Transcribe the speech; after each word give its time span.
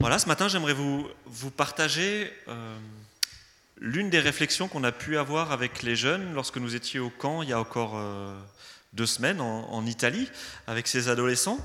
Voilà, 0.00 0.18
ce 0.18 0.28
matin, 0.28 0.48
j'aimerais 0.48 0.72
vous, 0.72 1.10
partager 1.58 2.32
euh, 2.48 2.74
l'une 3.76 4.08
des 4.08 4.18
réflexions 4.18 4.66
qu'on 4.66 4.82
a 4.82 4.92
pu 4.92 5.18
avoir 5.18 5.52
avec 5.52 5.82
les 5.82 5.94
jeunes 5.94 6.32
lorsque 6.32 6.56
nous 6.56 6.74
étions 6.74 7.04
au 7.04 7.10
camp 7.10 7.42
il 7.42 7.50
y 7.50 7.52
a 7.52 7.60
encore 7.60 7.98
euh, 7.98 8.34
deux 8.94 9.04
semaines 9.04 9.42
en, 9.42 9.84
Italie 9.84 10.30
avec 10.66 10.88
ces 10.88 11.10
adolescents. 11.10 11.58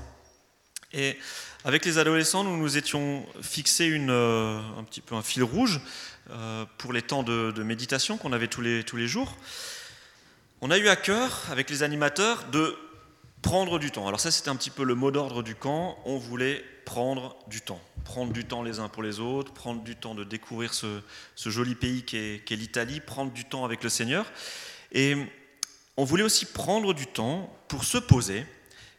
Et 0.92 1.18
avec 1.64 1.86
les 1.86 1.96
adolescents, 1.96 2.44
nous 2.44 2.58
nous 2.58 2.76
étions 2.76 3.24
fixés 3.40 3.90
euh, 3.90 4.60
un 4.78 4.84
petit 4.84 5.00
peu 5.00 5.14
un 5.14 5.22
fil 5.22 5.42
rouge 5.42 5.80
pour 6.76 6.92
les 6.92 7.00
temps 7.00 7.22
de, 7.22 7.52
de 7.52 7.62
méditation 7.62 8.18
qu'on 8.18 8.34
avait 8.34 8.48
tous 8.48 8.60
les, 8.60 8.84
tous 8.84 8.98
les 8.98 9.08
jours. 9.08 9.34
On 10.60 10.70
a 10.70 10.76
eu 10.76 10.88
à 10.88 10.96
cœur, 10.96 11.40
avec 11.50 11.70
les 11.70 11.82
animateurs, 11.82 12.44
de 12.52 12.76
prendre 13.40 13.78
du 13.78 13.90
temps. 13.90 14.06
Alors 14.06 14.20
ça, 14.20 14.30
c'était 14.30 14.50
un 14.50 14.56
petit 14.56 14.70
peu 14.70 14.84
le 14.84 14.94
mot 14.94 15.10
d'ordre 15.10 15.42
du 15.42 15.54
camp. 15.54 15.96
On 16.04 16.18
voulait 16.18 16.62
prendre 16.86 17.36
du 17.48 17.60
temps. 17.60 17.82
Prendre 18.04 18.32
du 18.32 18.46
temps 18.46 18.62
les 18.62 18.78
uns 18.78 18.88
pour 18.88 19.02
les 19.02 19.20
autres, 19.20 19.52
prendre 19.52 19.82
du 19.82 19.96
temps 19.96 20.14
de 20.14 20.24
découvrir 20.24 20.72
ce, 20.72 21.02
joli 21.36 21.74
pays 21.74 22.04
qu'est 22.04 22.56
l'Italie, 22.56 23.00
prendre 23.00 23.32
du 23.32 23.44
temps 23.44 23.66
avec 23.66 23.82
le 23.82 23.90
Seigneur. 23.90 24.32
Et 24.92 25.16
on 25.98 26.04
voulait 26.04 26.22
aussi 26.22 26.46
prendre 26.46 26.94
du 26.94 27.06
temps 27.06 27.54
pour 27.68 27.84
se 27.84 27.98
poser 27.98 28.46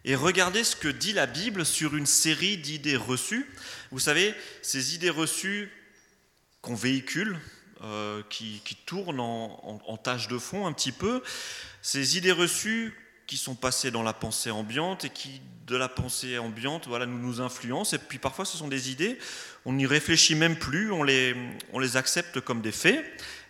et 0.05 0.15
regarder 0.15 0.63
ce 0.63 0.75
que 0.75 0.89
dit 0.89 1.13
la 1.13 1.25
Bible 1.25 1.65
sur 1.65 1.95
une 1.95 2.05
série 2.05 2.57
d'idées 2.57 2.97
reçues. 2.97 3.49
Vous 3.91 3.99
savez, 3.99 4.35
ces 4.61 4.93
idées 4.93 5.09
reçues 5.09 5.71
qu'on 6.61 6.75
véhicule, 6.75 7.39
euh, 7.83 8.21
qui, 8.29 8.61
tournent 8.85 9.19
en, 9.19 9.81
en 9.85 9.97
tâche 9.97 10.27
de 10.27 10.37
fond 10.37 10.67
un 10.67 10.73
petit 10.73 10.91
peu, 10.91 11.23
ces 11.81 12.17
idées 12.17 12.31
reçues 12.31 12.93
qui 13.27 13.37
sont 13.37 13.55
passés 13.55 13.91
dans 13.91 14.03
la 14.03 14.13
pensée 14.13 14.51
ambiante 14.51 15.05
et 15.05 15.09
qui, 15.09 15.41
de 15.67 15.75
la 15.75 15.89
pensée 15.89 16.37
ambiante, 16.37 16.87
voilà, 16.87 17.05
nous 17.05 17.19
nous 17.19 17.41
influencent. 17.41 17.95
Et 17.95 17.99
puis 17.99 18.17
parfois, 18.17 18.45
ce 18.45 18.57
sont 18.57 18.69
des 18.69 18.89
idées, 18.89 19.19
on 19.65 19.73
n'y 19.73 19.85
réfléchit 19.85 20.33
même 20.33 20.57
plus, 20.57 20.91
on 20.91 21.03
les, 21.03 21.35
on 21.73 21.79
les 21.79 21.97
accepte 21.97 22.39
comme 22.39 22.61
des 22.61 22.71
faits, 22.71 23.05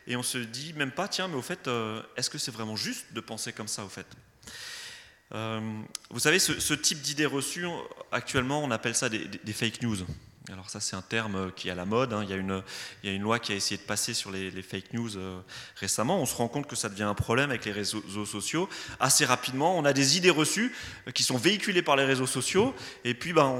et 0.07 0.15
on 0.15 0.23
se 0.23 0.39
dit 0.39 0.73
même 0.73 0.91
pas, 0.91 1.07
tiens, 1.07 1.27
mais 1.27 1.35
au 1.35 1.41
fait, 1.41 1.67
euh, 1.67 2.01
est-ce 2.15 2.29
que 2.29 2.39
c'est 2.39 2.51
vraiment 2.51 2.75
juste 2.75 3.13
de 3.13 3.21
penser 3.21 3.53
comme 3.53 3.67
ça, 3.67 3.85
au 3.85 3.89
fait? 3.89 4.07
Euh, 5.33 5.59
Vous 6.09 6.19
savez, 6.19 6.39
ce, 6.39 6.73
type 6.73 7.01
d'idées 7.01 7.25
reçues, 7.25 7.67
actuellement, 8.11 8.63
on 8.63 8.71
appelle 8.71 8.95
ça 8.95 9.09
des, 9.09 9.25
des 9.27 9.53
fake 9.53 9.83
news. 9.83 9.97
Alors 10.51 10.69
ça 10.69 10.79
c'est 10.79 10.95
un 10.95 11.01
terme 11.01 11.51
qui 11.51 11.67
est 11.67 11.71
à 11.71 11.75
la 11.75 11.83
mode, 11.83 12.13
hein. 12.13 12.23
il, 12.23 12.29
y 12.29 12.33
a 12.33 12.37
une, 12.37 13.21
loi 13.21 13.37
qui 13.37 13.51
a 13.51 13.55
essayé 13.55 13.75
de 13.75 13.81
passer 13.81 14.13
sur 14.13 14.31
les, 14.31 14.49
fake 14.61 14.93
news 14.93 15.17
euh, 15.17 15.41
récemment, 15.75 16.21
on 16.21 16.25
se 16.25 16.35
rend 16.35 16.47
compte 16.47 16.67
que 16.67 16.75
ça 16.77 16.87
devient 16.87 17.03
un 17.03 17.15
problème 17.15 17.49
avec 17.49 17.65
les 17.65 17.73
réseaux 17.73 18.25
sociaux. 18.25 18.69
Assez 19.01 19.25
rapidement, 19.25 19.77
on 19.77 19.83
a 19.83 19.91
des 19.91 20.15
idées 20.15 20.29
reçues 20.29 20.73
euh, 21.07 21.11
qui 21.11 21.23
sont 21.23 21.37
véhiculées 21.37 21.81
par 21.81 21.97
les 21.97 22.05
réseaux 22.05 22.27
sociaux, 22.27 22.73
et 23.03 23.13
puis 23.13 23.33
ben, 23.33 23.53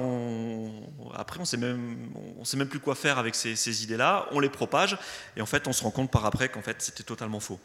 après 1.13 1.41
on 1.41 1.45
sait, 1.45 1.57
même, 1.57 2.09
on 2.39 2.45
sait 2.45 2.55
même 2.55 2.69
plus 2.69 2.79
quoi 2.79 2.95
faire 2.95 3.17
avec 3.17 3.35
ces, 3.35 3.83
idées-là, 3.83 4.29
on 4.31 4.39
les 4.39 4.49
propage, 4.49 4.97
et 5.35 5.41
en 5.41 5.45
fait 5.45 5.67
on 5.67 5.73
se 5.73 5.83
rend 5.83 5.91
compte 5.91 6.09
par 6.09 6.25
après 6.25 6.47
qu'en 6.47 6.61
fait 6.61 6.81
c'était 6.81 7.03
totalement 7.03 7.41
faux. 7.41 7.59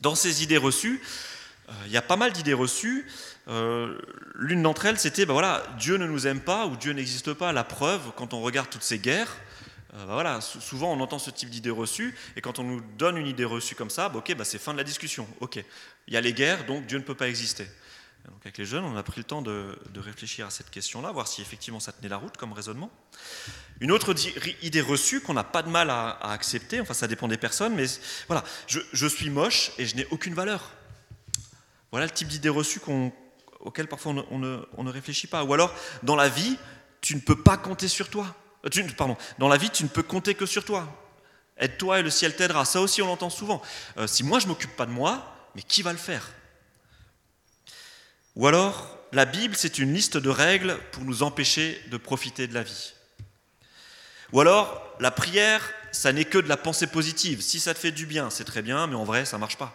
Dans 0.00 0.14
ces 0.14 0.42
idées 0.42 0.56
reçues, 0.56 1.02
euh, 1.02 1.35
il 1.86 1.92
y 1.92 1.96
a 1.96 2.02
pas 2.02 2.16
mal 2.16 2.32
d'idées 2.32 2.54
reçues. 2.54 3.06
Euh, 3.48 3.98
l'une 4.34 4.62
d'entre 4.62 4.86
elles, 4.86 4.98
c'était 4.98 5.26
ben 5.26 5.32
voilà, 5.32 5.62
Dieu 5.78 5.96
ne 5.96 6.06
nous 6.06 6.26
aime 6.26 6.40
pas 6.40 6.66
ou 6.66 6.76
Dieu 6.76 6.92
n'existe 6.92 7.32
pas. 7.32 7.52
La 7.52 7.64
preuve, 7.64 8.12
quand 8.16 8.34
on 8.34 8.40
regarde 8.40 8.68
toutes 8.68 8.82
ces 8.82 8.98
guerres, 8.98 9.36
euh, 9.94 10.06
ben 10.06 10.14
voilà, 10.14 10.40
souvent 10.40 10.92
on 10.92 11.00
entend 11.00 11.18
ce 11.18 11.30
type 11.30 11.50
d'idées 11.50 11.70
reçues, 11.70 12.14
et 12.36 12.40
quand 12.40 12.58
on 12.58 12.64
nous 12.64 12.80
donne 12.98 13.16
une 13.16 13.26
idée 13.26 13.44
reçue 13.44 13.74
comme 13.74 13.90
ça, 13.90 14.08
ben 14.08 14.18
ok, 14.18 14.34
c'est 14.44 14.58
fin 14.58 14.72
de 14.72 14.78
la 14.78 14.84
discussion. 14.84 15.28
Ok, 15.40 15.62
il 16.08 16.14
y 16.14 16.16
a 16.16 16.20
les 16.20 16.32
guerres, 16.32 16.66
donc 16.66 16.86
Dieu 16.86 16.98
ne 16.98 17.04
peut 17.04 17.14
pas 17.14 17.28
exister. 17.28 17.66
Donc 18.24 18.40
avec 18.42 18.58
les 18.58 18.64
jeunes, 18.64 18.82
on 18.82 18.96
a 18.96 19.04
pris 19.04 19.20
le 19.20 19.24
temps 19.24 19.40
de, 19.40 19.78
réfléchir 19.96 20.46
à 20.46 20.50
cette 20.50 20.70
question-là, 20.70 21.12
voir 21.12 21.28
si 21.28 21.40
effectivement 21.40 21.78
ça 21.78 21.92
tenait 21.92 22.08
la 22.08 22.16
route 22.16 22.36
comme 22.36 22.52
raisonnement. 22.52 22.90
Une 23.80 23.92
autre 23.92 24.12
idée 24.62 24.80
reçue 24.80 25.20
qu'on 25.20 25.34
n'a 25.34 25.44
pas 25.44 25.62
de 25.62 25.68
mal 25.68 25.90
à, 25.90 26.18
accepter, 26.32 26.80
enfin 26.80 26.94
ça 26.94 27.06
dépend 27.06 27.28
des 27.28 27.36
personnes, 27.36 27.76
mais 27.76 27.86
voilà, 28.26 28.42
je 28.66 29.06
suis 29.06 29.30
moche 29.30 29.70
et 29.78 29.86
je 29.86 29.94
n'ai 29.94 30.06
aucune 30.10 30.34
valeur. 30.34 30.72
Voilà 31.96 32.08
le 32.08 32.12
type 32.12 32.28
d'idée 32.28 32.50
reçue 32.50 32.78
auquel 33.60 33.86
parfois 33.88 34.12
on 34.30 34.38
ne, 34.38 34.90
réfléchit 34.90 35.28
pas. 35.28 35.44
Ou 35.44 35.54
alors, 35.54 35.74
dans 36.02 36.14
la 36.14 36.28
vie, 36.28 36.58
tu 37.00 37.14
ne 37.14 37.20
peux 37.20 37.42
pas 37.42 37.56
compter 37.56 37.88
sur 37.88 38.10
toi. 38.10 38.36
Euh, 38.66 38.82
pardon, 38.98 39.16
dans 39.38 39.48
la 39.48 39.56
vie, 39.56 39.70
tu 39.70 39.82
ne 39.82 39.88
peux 39.88 40.02
compter 40.02 40.34
que 40.34 40.44
sur 40.44 40.62
toi. 40.62 40.86
Aide-toi 41.56 42.00
et 42.00 42.02
le 42.02 42.10
ciel 42.10 42.36
t'aidera. 42.36 42.66
Ça 42.66 42.82
aussi, 42.82 43.00
on 43.00 43.06
l'entend 43.06 43.30
souvent. 43.30 43.62
Euh, 43.96 44.06
si 44.06 44.24
moi, 44.24 44.40
je 44.40 44.44
ne 44.44 44.50
m'occupe 44.50 44.76
pas 44.76 44.84
de 44.84 44.90
moi, 44.90 45.24
mais 45.54 45.62
qui 45.62 45.80
va 45.80 45.92
le 45.92 45.98
faire? 45.98 46.28
Ou 48.34 48.46
alors, 48.46 48.98
la 49.12 49.24
Bible, 49.24 49.54
c'est 49.56 49.78
une 49.78 49.94
liste 49.94 50.18
de 50.18 50.28
règles 50.28 50.78
pour 50.92 51.02
nous 51.02 51.22
empêcher 51.22 51.82
de 51.90 51.96
profiter 51.96 52.46
de 52.46 52.52
la 52.52 52.62
vie. 52.62 52.92
Ou 54.34 54.40
alors, 54.42 54.86
la 55.00 55.10
prière, 55.10 55.66
ça 55.92 56.12
n'est 56.12 56.26
que 56.26 56.36
de 56.36 56.48
la 56.50 56.58
pensée 56.58 56.88
positive. 56.88 57.40
Si 57.40 57.58
ça 57.58 57.72
te 57.72 57.78
fait 57.78 57.90
du 57.90 58.04
bien, 58.04 58.28
c'est 58.28 58.44
très 58.44 58.60
bien, 58.60 58.86
mais 58.86 58.96
en 58.96 59.04
vrai, 59.04 59.24
ça 59.24 59.38
ne 59.38 59.40
marche 59.40 59.56
pas. 59.56 59.74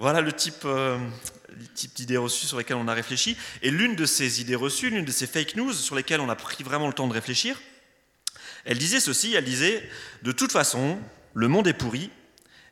Voilà 0.00 0.22
le 0.22 0.32
type, 0.32 0.62
euh, 0.64 0.98
d'idées 1.94 2.16
reçues 2.16 2.46
sur 2.46 2.56
lesquelles 2.56 2.78
on 2.78 2.88
a 2.88 2.94
réfléchi. 2.94 3.36
Et 3.60 3.70
l'une 3.70 3.96
de 3.96 4.06
ces 4.06 4.40
idées 4.40 4.54
reçues, 4.54 4.88
l'une 4.88 5.04
de 5.04 5.10
ces 5.10 5.26
fake 5.26 5.56
news 5.56 5.74
sur 5.74 5.94
lesquelles 5.94 6.22
on 6.22 6.30
a 6.30 6.36
pris 6.36 6.64
vraiment 6.64 6.86
le 6.86 6.94
temps 6.94 7.06
de 7.06 7.12
réfléchir, 7.12 7.60
elle 8.64 8.78
disait 8.78 8.98
ceci, 8.98 9.34
elle 9.34 9.44
disait, 9.44 9.86
de 10.22 10.32
toute 10.32 10.52
façon, 10.52 10.98
le 11.34 11.48
monde 11.48 11.68
est 11.68 11.74
pourri, 11.74 12.10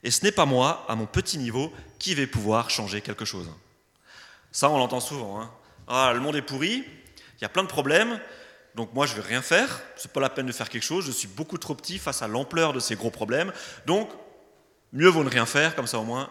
et 0.04 0.10
ce 0.10 0.24
n'est 0.24 0.32
pas 0.32 0.46
moi, 0.46 0.86
à 0.88 0.94
mon 0.94 1.04
petit 1.04 1.36
niveau, 1.36 1.70
qui 1.98 2.14
vais 2.14 2.26
pouvoir 2.26 2.70
changer 2.70 3.02
quelque 3.02 3.26
chose. 3.26 3.50
Ça, 4.50 4.70
on 4.70 4.78
l'entend 4.78 5.00
souvent. 5.00 5.38
Hein. 5.38 5.50
Ah, 5.86 6.12
le 6.14 6.20
monde 6.20 6.36
est 6.36 6.42
pourri, 6.42 6.82
il 6.86 7.42
y 7.42 7.44
a 7.44 7.50
plein 7.50 7.62
de 7.62 7.68
problèmes, 7.68 8.18
donc 8.74 8.94
moi, 8.94 9.04
je 9.04 9.14
ne 9.14 9.20
vais 9.20 9.28
rien 9.28 9.42
faire, 9.42 9.82
ce 9.96 10.08
n'est 10.08 10.14
pas 10.14 10.20
la 10.20 10.30
peine 10.30 10.46
de 10.46 10.52
faire 10.52 10.70
quelque 10.70 10.82
chose, 10.82 11.04
je 11.04 11.12
suis 11.12 11.28
beaucoup 11.28 11.58
trop 11.58 11.74
petit 11.74 11.98
face 11.98 12.22
à 12.22 12.26
l'ampleur 12.26 12.72
de 12.72 12.80
ces 12.80 12.94
gros 12.94 13.10
problèmes, 13.10 13.52
donc 13.84 14.08
mieux 14.94 15.08
vaut 15.08 15.24
ne 15.24 15.28
rien 15.28 15.44
faire, 15.44 15.76
comme 15.76 15.86
ça 15.86 15.98
au 15.98 16.04
moins, 16.04 16.30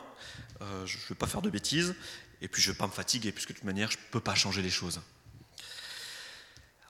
euh, 0.62 0.86
je 0.86 0.98
ne 0.98 1.02
veux 1.10 1.16
pas 1.16 1.28
faire 1.28 1.42
de 1.42 1.50
bêtises, 1.50 1.96
et 2.42 2.48
puis 2.48 2.62
je 2.62 2.70
ne 2.70 2.74
veux 2.74 2.78
pas 2.78 2.88
me 2.88 2.92
fatiguer, 2.92 3.32
puisque 3.32 3.50
de 3.50 3.54
toute 3.56 3.64
manière, 3.64 3.92
je 3.92 3.98
ne 3.98 4.04
peux 4.12 4.20
pas 4.20 4.36
changer 4.36 4.62
les 4.62 4.70
choses. 4.70 5.02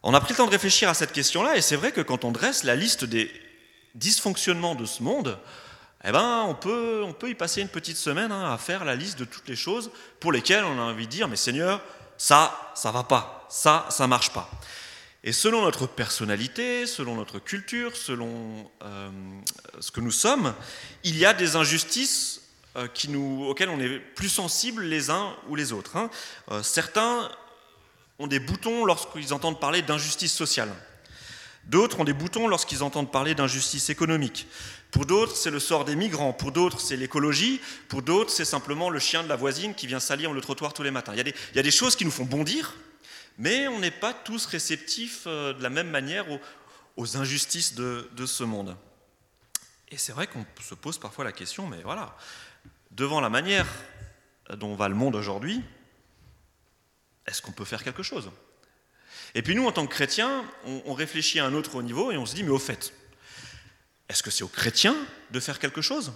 On 0.04 0.14
a 0.14 0.22
pris 0.22 0.34
le 0.34 0.38
temps 0.38 0.46
de 0.46 0.52
réfléchir 0.52 0.90
à 0.90 0.94
cette 0.94 1.12
question-là, 1.12 1.58
et 1.58 1.62
c'est 1.62 1.76
vrai 1.76 1.92
que 1.92 2.02
quand 2.02 2.24
on 2.24 2.32
dresse 2.32 2.64
la 2.64 2.76
liste 2.76 3.04
des 3.04 3.32
dysfonctionnements 3.96 4.76
de 4.76 4.86
ce 4.86 5.04
monde, 5.04 5.40
eh 6.04 6.12
ben, 6.12 6.46
on, 6.48 6.56
peut, 6.56 7.04
on 7.04 7.14
peut 7.14 7.30
y 7.30 7.36
passer 7.36 7.62
une 7.62 7.70
petite 7.70 7.98
semaine 7.98 8.32
hein, 8.32 8.54
à 8.54 8.58
faire 8.58 8.86
la 8.86 8.96
liste 8.96 9.18
de 9.20 9.26
toutes 9.26 9.48
les 9.48 9.56
choses 9.56 9.92
pour 10.20 10.32
lesquelles 10.32 10.64
on 10.64 10.80
a 10.80 10.84
envie 10.84 11.08
de 11.08 11.12
dire, 11.12 11.28
mais 11.28 11.36
Seigneur, 11.36 11.82
ça, 12.18 12.72
ça 12.76 12.92
va 12.92 13.04
pas, 13.04 13.46
ça, 13.50 13.88
ça 13.90 14.08
marche 14.08 14.32
pas. 14.32 14.50
Et 15.24 15.34
selon 15.34 15.64
notre 15.64 15.88
personnalité, 15.88 16.86
selon 16.86 17.16
notre 17.16 17.40
culture, 17.40 17.98
selon 17.98 18.72
euh, 18.84 19.10
ce 19.80 19.92
que 19.92 20.00
nous 20.00 20.12
sommes, 20.12 20.54
il 21.04 21.18
y 21.18 21.26
a 21.26 21.34
des 21.34 21.56
injustices 21.56 22.42
nous, 23.10 23.46
auxquels 23.46 23.70
on 23.70 23.80
est 23.80 24.00
plus 24.00 24.30
sensibles 24.30 24.84
les 24.84 25.10
uns 25.10 25.36
ou 25.50 25.56
les 25.56 25.74
autres. 25.74 25.96
Hein. 25.96 26.10
Euh, 26.52 26.64
certains 26.64 27.30
ont 28.20 28.28
des 28.28 28.40
boutons 28.40 28.86
lorsqu'ils 28.86 29.34
entendent 29.34 29.60
parler 29.60 29.82
d'injustice 29.82 30.34
sociale. 30.34 30.70
D'autres 31.66 32.00
ont 32.00 32.06
des 32.06 32.14
boutons 32.14 32.48
lorsqu'ils 32.48 32.82
entendent 32.82 33.12
parler 33.12 33.36
d'injustice 33.36 33.90
économique. 33.90 34.48
Pour 34.92 35.06
d'autres, 35.06 35.36
c'est 35.36 35.52
le 35.52 35.60
sort 35.60 35.84
des 35.84 35.96
migrants. 35.96 36.32
Pour 36.32 36.54
d'autres, 36.54 36.80
c'est 36.80 36.96
l'écologie. 36.96 37.60
Pour 37.90 38.02
d'autres, 38.02 38.32
c'est 38.32 38.46
simplement 38.46 38.90
le 38.90 39.00
chien 39.00 39.22
de 39.22 39.28
la 39.28 39.36
voisine 39.36 39.76
qui 39.76 39.86
vient 39.86 40.00
salir 40.00 40.32
le 40.32 40.40
trottoir 40.40 40.74
tous 40.74 40.84
les 40.84 40.92
matins. 40.92 41.14
Il 41.14 41.18
y 41.18 41.60
a 41.60 41.64
des, 41.64 41.72
choses 41.72 41.98
qui 41.98 42.06
nous 42.06 42.12
font 42.12 42.24
bondir, 42.24 42.74
mais 43.38 43.68
on 43.68 43.80
n'est 43.80 43.92
pas 43.92 44.14
tous 44.14 44.46
réceptifs 44.46 45.24
euh, 45.28 45.54
de 45.54 45.62
la 45.62 45.70
même 45.70 45.90
manière 45.90 46.26
aux, 46.96 47.18
injustices 47.18 47.76
de, 47.76 48.26
ce 48.26 48.44
monde. 48.46 48.78
Et 49.90 49.98
c'est 49.98 50.14
vrai 50.14 50.28
qu'on 50.28 50.46
se 50.62 50.74
pose 50.74 50.98
parfois 50.98 51.26
la 51.26 51.34
question, 51.34 51.68
mais 51.68 51.82
voilà, 51.84 52.16
devant 52.92 53.22
la 53.22 53.30
manière 53.30 53.68
dont 54.56 54.75
va 54.75 54.90
le 54.90 54.96
monde 54.96 55.16
aujourd'hui, 55.16 55.62
est-ce 57.25 57.42
qu'on 57.42 57.52
peut 57.52 57.66
faire 57.66 57.84
quelque 57.84 58.03
chose? 58.03 58.31
Et 59.36 59.42
puis 59.42 59.56
nous, 59.56 59.66
en 59.68 59.72
tant 59.72 59.86
que 59.86 59.94
chrétiens, 59.94 60.45
on, 60.66 60.94
réfléchit 60.94 61.39
à 61.39 61.45
un 61.45 61.54
autre 61.54 61.81
niveau 61.81 62.12
et 62.12 62.18
on 62.18 62.25
se 62.25 62.34
dit, 62.34 62.44
mais 62.44 62.50
au 62.50 62.60
fait, 62.60 62.94
est-ce 64.10 64.24
que 64.24 64.31
c'est 64.31 64.44
aux 64.44 64.50
chrétiens 64.50 64.95
de 65.31 65.39
faire 65.39 65.60
quelque 65.60 65.81
chose? 65.81 66.13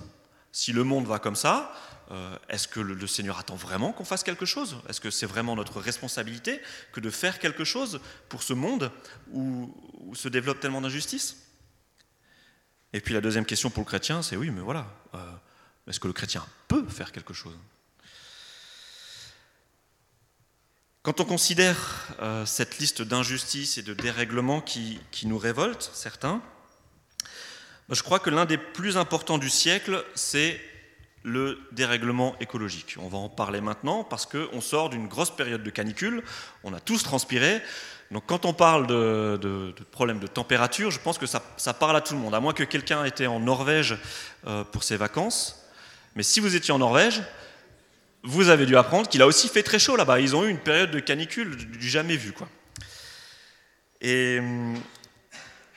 Si 0.51 0.71
le 0.71 0.83
monde 0.83 1.05
va 1.05 1.19
comme 1.19 1.35
ça, 1.35 1.73
euh, 2.11 2.35
est-ce 2.49 2.67
que 2.67 2.79
le, 2.79 3.07
Seigneur 3.07 3.37
attend 3.37 3.55
vraiment 3.55 3.91
qu'on 3.91 4.05
fasse 4.05 4.23
quelque 4.23 4.45
chose? 4.45 4.77
Est-ce 4.89 4.99
que 4.99 5.11
c'est 5.11 5.25
vraiment 5.25 5.55
notre 5.55 5.79
responsabilité 5.79 6.61
que 6.93 6.99
de 6.99 7.09
faire 7.09 7.39
quelque 7.39 7.63
chose 7.63 8.01
pour 8.27 8.43
ce 8.43 8.53
monde 8.53 8.91
où, 9.31 9.73
se 10.13 10.27
développe 10.27 10.59
tellement 10.59 10.81
d'injustice? 10.81 11.37
Et 12.93 12.99
puis 12.99 13.13
la 13.13 13.21
deuxième 13.21 13.45
question 13.45 13.69
pour 13.69 13.83
le 13.83 13.87
chrétien, 13.87 14.21
c'est 14.21 14.35
oui, 14.35 14.49
mais 14.49 14.61
voilà. 14.61 14.87
Euh, 15.13 15.19
est-ce 15.87 15.99
que 15.99 16.07
le 16.07 16.13
chrétien 16.13 16.45
peut 16.67 16.87
faire 16.87 17.11
quelque 17.11 17.33
chose? 17.33 17.57
Quand 21.03 21.19
on 21.19 21.25
considère 21.25 22.09
euh, 22.21 22.45
cette 22.45 22.77
liste 22.77 23.01
d'injustices 23.01 23.79
et 23.79 23.81
de 23.81 23.95
dérèglements 23.95 24.61
qui, 24.61 25.01
nous 25.23 25.39
révoltent, 25.39 25.89
certains, 25.93 26.43
bah, 27.89 27.95
je 27.95 28.03
crois 28.03 28.19
que 28.19 28.29
l'un 28.29 28.45
des 28.45 28.59
plus 28.59 28.97
importants 28.97 29.39
du 29.39 29.49
siècle, 29.49 30.05
c'est 30.13 30.61
le 31.23 31.59
dérèglement 31.71 32.37
écologique. 32.39 32.97
On 32.99 33.07
va 33.07 33.17
en 33.17 33.29
parler 33.29 33.61
maintenant 33.61 34.03
parce 34.03 34.27
qu'on 34.27 34.61
sort 34.61 34.91
d'une 34.91 35.07
grosse 35.07 35.35
période 35.35 35.63
de 35.63 35.69
canicule, 35.71 36.23
on 36.63 36.73
a 36.73 36.79
tous 36.79 37.01
transpiré, 37.01 37.63
Donc 38.11 38.25
quand 38.27 38.45
on 38.45 38.53
parle 38.53 38.85
de, 38.85 39.39
de, 39.41 39.73
de 39.73 40.27
température, 40.27 40.91
je 40.91 40.99
pense 40.99 41.17
que 41.17 41.25
ça, 41.25 41.41
ça, 41.57 41.73
parle 41.73 41.95
à 41.95 42.01
tout 42.01 42.13
le 42.13 42.19
monde, 42.19 42.35
à 42.35 42.39
moins 42.39 42.53
que 42.53 42.63
quelqu'un 42.63 43.05
était 43.05 43.27
en 43.27 43.39
Norvège 43.39 43.97
euh, 44.45 44.63
pour 44.63 44.83
ses 44.83 44.97
vacances. 44.97 45.61
Mais 46.15 46.23
si 46.23 46.39
vous 46.39 46.55
étiez 46.55 46.73
en 46.73 46.79
Norvège, 46.79 47.21
vous 48.23 48.49
avez 48.49 48.65
dû 48.65 48.77
apprendre 48.77 49.07
qu'il 49.07 49.21
a 49.21 49.27
aussi 49.27 49.47
fait 49.47 49.63
très 49.63 49.79
chaud 49.79 49.95
là-bas. 49.95 50.19
Ils 50.19 50.35
ont 50.35 50.43
eu 50.43 50.49
une 50.49 50.59
période 50.59 50.91
de 50.91 50.99
canicule 50.99 51.55
du 51.55 51.89
jamais 51.89 52.17
vu. 52.17 52.33
Quoi. 52.33 52.47
Et 54.01 54.39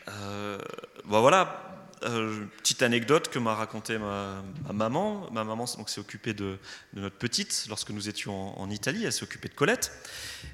euh, 0.08 0.58
bon, 1.04 1.20
voilà, 1.20 1.74
euh, 2.04 2.44
petite 2.58 2.82
anecdote 2.82 3.28
que 3.28 3.38
m'a 3.38 3.54
raconté 3.54 3.96
ma, 3.96 4.42
ma, 4.66 4.72
maman. 4.72 5.28
Ma 5.32 5.44
maman 5.44 5.66
s'est 5.66 6.00
occupée 6.00 6.34
de, 6.34 6.58
de, 6.92 7.00
notre 7.00 7.16
petite 7.16 7.66
lorsque 7.68 7.90
nous 7.90 8.08
étions 8.08 8.58
en, 8.58 8.62
en 8.62 8.70
Italie. 8.70 9.04
Elle 9.04 9.12
s'est 9.12 9.22
occupée 9.22 9.48
de 9.48 9.54
Colette. 9.54 9.92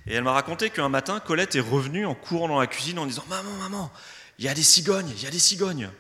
Et 0.07 0.15
elle 0.15 0.25
m'a 0.25 0.33
raconté 0.33 0.71
qu'un 0.71 0.89
matin, 0.89 1.19
Colette 1.21 1.57
est 1.57 1.61
revenue 1.61 2.07
en 2.07 2.15
courant 2.15 2.49
dans 2.49 2.61
la 2.61 2.67
cuisine 2.67 2.99
en 2.99 3.07
disant 3.07 3.25
Maman, 3.29 3.53
maman, 3.59 3.93
il 4.39 4.45
y 4.45 4.49
a 4.49 4.55
des 4.55 4.63
cigognes, 4.63 5.11
il 5.17 5.23
y 5.23 5.27
a 5.27 5.31
des 5.31 5.39
cigognes. 5.39 5.91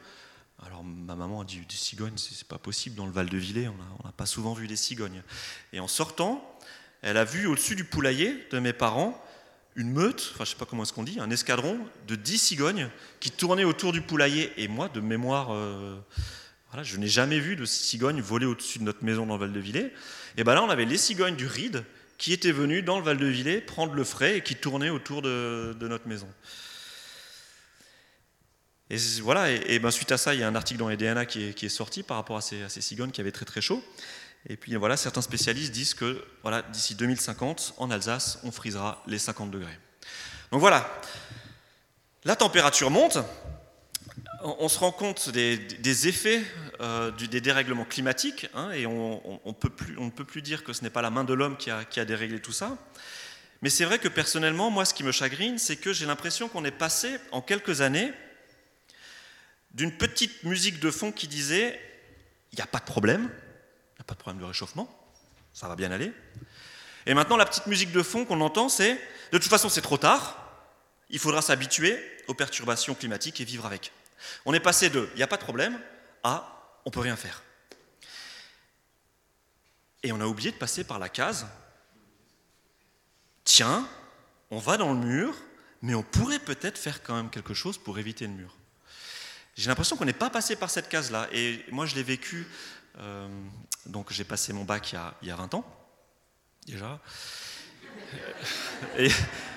Alors 0.66 0.84
ma 0.84 1.14
maman 1.14 1.40
a 1.40 1.44
dit 1.44 1.60
Des 1.60 1.74
cigognes, 1.74 2.16
c'est 2.16 2.46
pas 2.46 2.58
possible 2.58 2.96
dans 2.96 3.06
le 3.06 3.12
Val 3.12 3.28
de 3.28 3.38
Villers, 3.38 3.68
on 3.68 4.06
n'a 4.06 4.12
pas 4.12 4.26
souvent 4.26 4.52
vu 4.52 4.66
des 4.66 4.76
cigognes. 4.76 5.22
Et 5.72 5.80
en 5.80 5.88
sortant, 5.88 6.44
elle 7.02 7.16
a 7.16 7.24
vu 7.24 7.46
au-dessus 7.46 7.76
du 7.76 7.84
poulailler 7.84 8.46
de 8.50 8.58
mes 8.58 8.72
parents 8.72 9.22
une 9.76 9.92
meute, 9.92 10.32
enfin 10.34 10.44
je 10.44 10.50
sais 10.50 10.56
pas 10.56 10.66
comment 10.66 10.82
est-ce 10.82 10.92
qu'on 10.92 11.04
dit, 11.04 11.18
un 11.20 11.30
escadron 11.30 11.78
de 12.08 12.16
10 12.16 12.38
cigognes 12.38 12.90
qui 13.20 13.30
tournaient 13.30 13.64
autour 13.64 13.92
du 13.92 14.02
poulailler. 14.02 14.52
Et 14.56 14.68
moi, 14.68 14.88
de 14.88 15.00
mémoire, 15.00 15.54
euh, 15.54 15.96
voilà, 16.70 16.82
je 16.82 16.96
n'ai 16.96 17.06
jamais 17.06 17.38
vu 17.38 17.56
de 17.56 17.64
cigognes 17.64 18.20
voler 18.20 18.46
au-dessus 18.46 18.80
de 18.80 18.84
notre 18.84 19.04
maison 19.04 19.26
dans 19.26 19.34
le 19.34 19.40
Val 19.40 19.52
de 19.52 19.60
Villers. 19.60 19.92
Et 20.36 20.44
ben 20.44 20.54
là, 20.54 20.62
on 20.62 20.68
avait 20.68 20.84
les 20.84 20.98
cigognes 20.98 21.36
du 21.36 21.46
Ride 21.46 21.84
qui 22.18 22.32
étaient 22.32 22.52
venues 22.52 22.82
dans 22.82 22.98
le 22.98 23.04
Val 23.04 23.16
de 23.16 23.26
Villers 23.26 23.60
prendre 23.60 23.94
le 23.94 24.04
frais 24.04 24.38
et 24.38 24.42
qui 24.42 24.56
tournaient 24.56 24.90
autour 24.90 25.22
de 25.22 25.74
notre 25.80 26.06
maison. 26.06 26.28
Et 28.90 28.96
voilà, 29.22 29.50
et, 29.52 29.78
ben 29.78 29.92
suite 29.92 30.10
à 30.10 30.19
ça, 30.19 30.34
il 30.34 30.40
y 30.40 30.42
a 30.42 30.48
un 30.48 30.54
article 30.56 30.81
dans 30.81 30.88
les 30.88 30.96
DNA 30.96 31.25
qui 31.25 31.44
est, 31.44 31.69
sorti 31.69 32.02
par 32.02 32.16
rapport 32.16 32.37
à 32.37 32.40
ces, 32.40 32.64
à 32.64 32.69
cigognes 32.69 33.12
qui 33.12 33.20
avaient 33.20 33.31
très 33.31 33.44
très 33.44 33.60
chaud. 33.60 33.82
Et 34.48 34.56
puis 34.56 34.75
voilà, 34.75 34.96
certains 34.96 35.22
spécialistes 35.22 35.70
disent 35.70 35.94
que 35.94 36.25
voilà, 36.42 36.62
d'ici 36.62 36.96
2050, 36.96 37.75
en 37.76 37.90
Alsace, 37.90 38.40
on 38.42 38.50
frisera 38.50 39.02
les 39.06 39.19
50 39.19 39.52
degrés. 39.52 39.78
Donc 40.50 40.60
voilà, 40.60 40.90
la 42.25 42.34
température 42.34 42.90
monte, 42.90 43.19
on, 44.42 44.69
se 44.69 44.78
rend 44.81 44.90
compte 44.90 45.31
des, 45.31 46.08
effets 46.08 46.42
euh, 46.81 47.12
des 47.12 47.40
dérèglements 47.40 47.84
climatiques, 47.84 48.48
hein, 48.54 48.72
et 48.72 48.87
on, 48.87 49.40
ne 49.46 50.10
peut 50.10 50.25
plus 50.25 50.42
dire 50.42 50.64
que 50.64 50.72
ce 50.72 50.82
n'est 50.82 50.90
pas 50.90 51.02
la 51.02 51.10
main 51.10 51.22
de 51.22 51.34
l'homme 51.34 51.56
qui 51.56 51.70
a 51.70 52.04
déréglé 52.04 52.40
tout 52.40 52.52
ça. 52.52 52.76
Mais 53.62 53.70
c'est 53.70 53.84
vrai 53.84 53.98
que 53.98 54.08
personnellement, 54.08 54.70
moi, 54.70 54.84
ce 54.84 54.94
qui 54.94 55.04
me 55.04 55.12
chagrine, 55.12 55.58
c'est 55.58 55.76
que 55.76 55.92
j'ai 55.92 56.06
l'impression 56.06 56.48
qu'on 56.48 56.64
est 56.64 56.70
passé 56.70 57.19
en 57.31 57.42
quelques 57.42 57.82
années 57.82 58.12
d'une 59.72 59.96
petite 59.96 60.43
musique 60.44 60.81
de 60.81 60.90
fond 60.90 61.12
qui 61.12 61.28
disait 61.28 61.81
il 62.52 62.56
n'y 62.56 62.62
a 62.62 62.67
pas 62.67 62.78
de 62.78 62.84
problème, 62.84 63.22
il 63.22 63.99
n'y 63.99 64.00
a 64.00 64.05
pas 64.05 64.14
de 64.14 64.19
problème 64.19 64.40
de 64.40 64.46
réchauffement, 64.46 64.88
ça 65.52 65.69
va 65.69 65.76
bien 65.76 65.90
aller. 65.93 66.12
Et 67.06 67.14
maintenant, 67.14 67.37
la 67.37 67.46
petite 67.46 67.67
musique 67.67 67.93
de 67.93 68.02
fond 68.02 68.25
qu'on 68.25 68.40
entend, 68.40 68.69
c'est 68.69 68.94
de 69.32 69.38
toute 69.38 69.50
façon, 69.50 69.69
c'est 69.69 69.81
trop 69.81 69.99
tard, 69.99 70.37
il 71.08 71.19
faudra 71.19 71.43
s'habituer 71.43 71.99
aux 72.28 72.34
perturbations 72.34 72.94
climatiques 72.94 73.40
et 73.40 73.44
vivre 73.44 73.67
avec. 73.67 73.93
On 74.44 74.55
est 74.55 74.61
passé 74.61 74.90
de 74.90 75.08
il 75.14 75.17
n'y 75.17 75.22
a 75.22 75.26
pas 75.26 75.37
de 75.37 75.43
problème 75.43 75.81
à 76.23 76.81
on 76.84 76.90
peut 76.90 77.00
rien 77.00 77.16
faire. 77.16 77.43
Et 80.02 80.12
on 80.12 80.20
a 80.20 80.26
oublié 80.26 80.50
de 80.50 80.56
passer 80.56 80.84
par 80.84 80.99
la 80.99 81.08
case 81.08 81.46
tiens, 83.44 83.88
on 84.50 84.58
va 84.58 84.76
dans 84.76 84.93
le 84.93 84.99
mur, 85.00 85.34
mais 85.82 85.94
on 85.94 86.02
pourrait 86.02 86.38
peut-être 86.38 86.78
faire 86.78 87.02
quand 87.02 87.14
même 87.14 87.31
quelque 87.31 87.52
chose 87.55 87.78
pour 87.78 87.99
éviter 87.99 88.26
le 88.26 88.32
mur. 88.32 88.55
J'ai 89.56 89.69
l'impression 89.69 89.97
qu'on 89.97 90.05
n'est 90.05 90.12
pas 90.12 90.31
passé 90.31 90.56
par 90.56 90.70
cette 90.70 90.88
case-là. 90.88 91.29
Et 91.32 91.64
moi, 91.70 91.87
je 91.87 91.94
l'ai 91.94 92.02
vécu. 92.02 92.47
Euh, 92.99 93.29
donc, 93.87 94.12
j'ai 94.12 94.25
passé 94.25 94.52
mon 94.52 94.64
bac 94.64 94.93
il 94.93 94.94
y, 94.94 94.99
a, 94.99 95.14
il 95.23 95.29
y, 95.29 95.31
a, 95.31 95.37
20 95.37 95.55
ans, 95.55 95.64
déjà. 96.67 97.00
Et, 98.99 99.06
et 99.06 99.11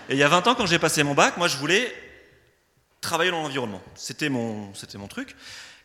il 0.10 0.18
y 0.18 0.24
a 0.24 0.28
20 0.28 0.48
ans, 0.48 0.56
quand 0.56 0.66
j'ai 0.66 0.80
passé 0.80 1.04
mon 1.04 1.13
bac, 1.13 1.38
moi, 1.38 1.48
je 1.48 1.57
voulais 1.57 1.94
travailler 3.01 3.31
dans 3.31 3.44
l'environnement. 3.44 3.81
C'était 3.95 4.30
mon, 4.30 4.74
c'était 4.74 4.98
mon 4.98 5.07
truc. 5.07 5.36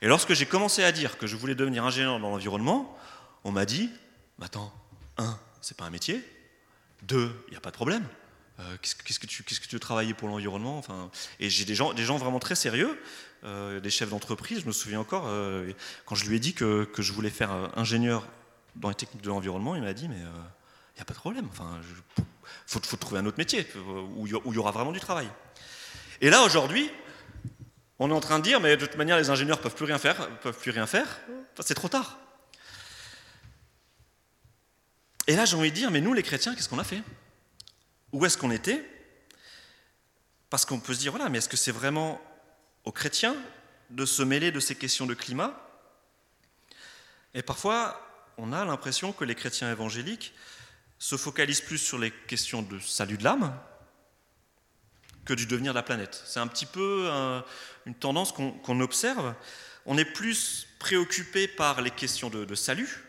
Et 0.01 0.07
lorsque 0.07 0.33
j'ai 0.33 0.47
commencé 0.47 0.85
à 0.85 0.93
dire 0.93 1.19
que 1.19 1.27
je 1.27 1.37
voulais 1.37 1.55
devenir 1.55 1.85
ingénieur 1.85 2.19
dans 2.21 2.31
l'environnement, 2.31 2.97
on 3.45 3.51
m'a 3.51 3.67
dit 3.67 3.91
Attends, 4.41 4.73
un, 5.19 5.39
c'est 5.61 5.77
pas 5.77 5.85
un 5.85 5.91
métier. 5.91 6.25
Deux, 7.03 7.35
il 7.49 7.51
n'y 7.51 7.57
a 7.57 7.61
pas 7.61 7.71
de 7.71 7.77
problème. 7.77 8.07
Euh, 8.61 8.77
qu'est-ce, 8.83 9.19
que 9.19 9.27
tu, 9.27 9.43
qu'est-ce 9.43 9.61
que 9.61 9.67
tu 9.67 9.77
veux 9.77 9.81
travailler 9.81 10.15
pour 10.15 10.29
l'environnement? 10.29 10.79
Enfin, 10.79 11.11
Et 11.39 11.51
j'ai 11.51 11.65
des 11.65 11.75
gens, 11.75 11.93
des 11.93 12.05
gens 12.05 12.17
vraiment 12.17 12.39
très 12.39 12.55
sérieux, 12.55 13.01
euh, 13.44 13.81
des 13.81 13.90
chefs 13.90 14.11
d'entreprise. 14.11 14.61
Je 14.61 14.67
me 14.67 14.73
souviens 14.73 15.00
encore, 15.00 15.25
euh, 15.26 15.73
quand 16.05 16.14
je 16.14 16.26
lui 16.26 16.37
ai 16.37 16.40
dit 16.40 16.55
que, 16.55 16.88
je 16.96 17.12
voulais 17.12 17.31
faire 17.31 17.50
ingénieur 17.76 18.26
dans 18.76 18.88
les 18.88 18.94
techniques 18.94 19.23
de 19.23 19.29
l'environnement, 19.29 19.75
il 19.75 19.82
m'a 19.82 19.94
dit 19.94 20.08
Mais 20.08 20.17
il 20.17 20.96
n'y 20.96 21.02
a 21.02 21.05
pas 21.05 21.14
de 21.14 21.19
problème. 21.19 21.46
Enfin, 21.50 21.81
faut, 22.67 22.81
trouver 22.81 23.20
un 23.20 23.26
autre 23.26 23.38
métier 23.38 23.67
où 24.17 24.26
il 24.26 24.55
y 24.55 24.58
aura 24.58 24.70
vraiment 24.70 24.93
du 24.93 25.00
travail. 25.00 25.29
Et 26.20 26.31
là, 26.31 26.43
aujourd'hui, 26.43 26.90
on 27.99 28.11
est 28.11 28.14
en 28.14 28.20
train 28.20 28.38
de 28.38 28.44
dire, 28.44 28.61
mais 28.61 28.76
de 28.76 28.87
toute 28.87 28.96
manière, 28.96 29.17
les 29.17 29.31
ingénieurs 29.31 29.61
peuvent 29.61 29.75
plus 29.75 29.85
rien 29.85 29.99
faire, 29.99 30.29
peuvent 30.38 30.58
plus 30.58 30.70
rien 30.70 30.87
faire. 30.87 31.20
C'est 31.61 31.75
trop 31.75 31.88
tard. 31.88 32.19
Et 35.26 35.37
là, 35.37 35.44
j'ai 35.44 35.56
envie 35.56 35.70
de 35.70 35.76
dire, 35.76 35.90
mais 35.90 36.00
nous, 36.00 36.14
les 36.14 36.23
chrétiens, 36.23 36.55
qu'est-ce 36.55 36.69
qu'on 36.69 36.79
a 36.79 36.85
fait? 36.85 37.02
Où 38.12 38.25
est-ce 38.25 38.38
qu'on 38.38 38.50
était? 38.50 38.88
Parce 40.49 40.64
qu'on 40.64 40.81
peut 40.81 40.94
se 40.94 41.00
dire, 41.00 41.12
voilà, 41.12 41.29
mais 41.29 41.38
est-ce 41.38 41.49
que 41.49 41.56
c'est 41.56 41.73
vraiment 41.73 42.20
aux 42.88 42.93
chrétiens 42.93 43.37
de 43.90 44.06
se 44.06 44.23
mêler 44.23 44.50
de 44.50 44.61
ces 44.61 44.75
questions 44.75 45.05
de 45.05 45.12
climat 45.12 45.55
Et 47.35 47.43
parfois, 47.43 48.00
on 48.38 48.50
a 48.55 48.64
l'impression 48.64 49.12
que 49.12 49.26
les 49.26 49.35
chrétiens 49.35 49.70
évangéliques 49.70 50.32
se 50.99 51.19
focalisent 51.19 51.61
plus 51.61 51.76
sur 51.76 51.99
les 51.99 52.11
questions 52.11 52.62
de 52.62 52.79
salut 52.79 53.19
de 53.19 53.25
l'âme 53.25 53.55
que 55.26 55.35
du 55.35 55.44
devenir 55.44 55.75
de 55.75 55.79
la 55.79 55.82
planète. 55.82 56.23
C'est 56.25 56.40
un 56.40 56.46
petit 56.46 56.64
peu 56.64 57.11
un, 57.11 57.44
une 57.85 57.94
tendance 57.94 58.32
qu'on 58.32 58.52
qu 58.52 58.82
observe. 58.82 59.35
On 59.85 59.99
est 59.99 60.06
plus 60.06 60.67
préoccupé 60.79 61.46
par 61.46 61.82
les 61.82 61.90
questions 61.90 62.31
de, 62.31 62.55
salut, 62.55 63.05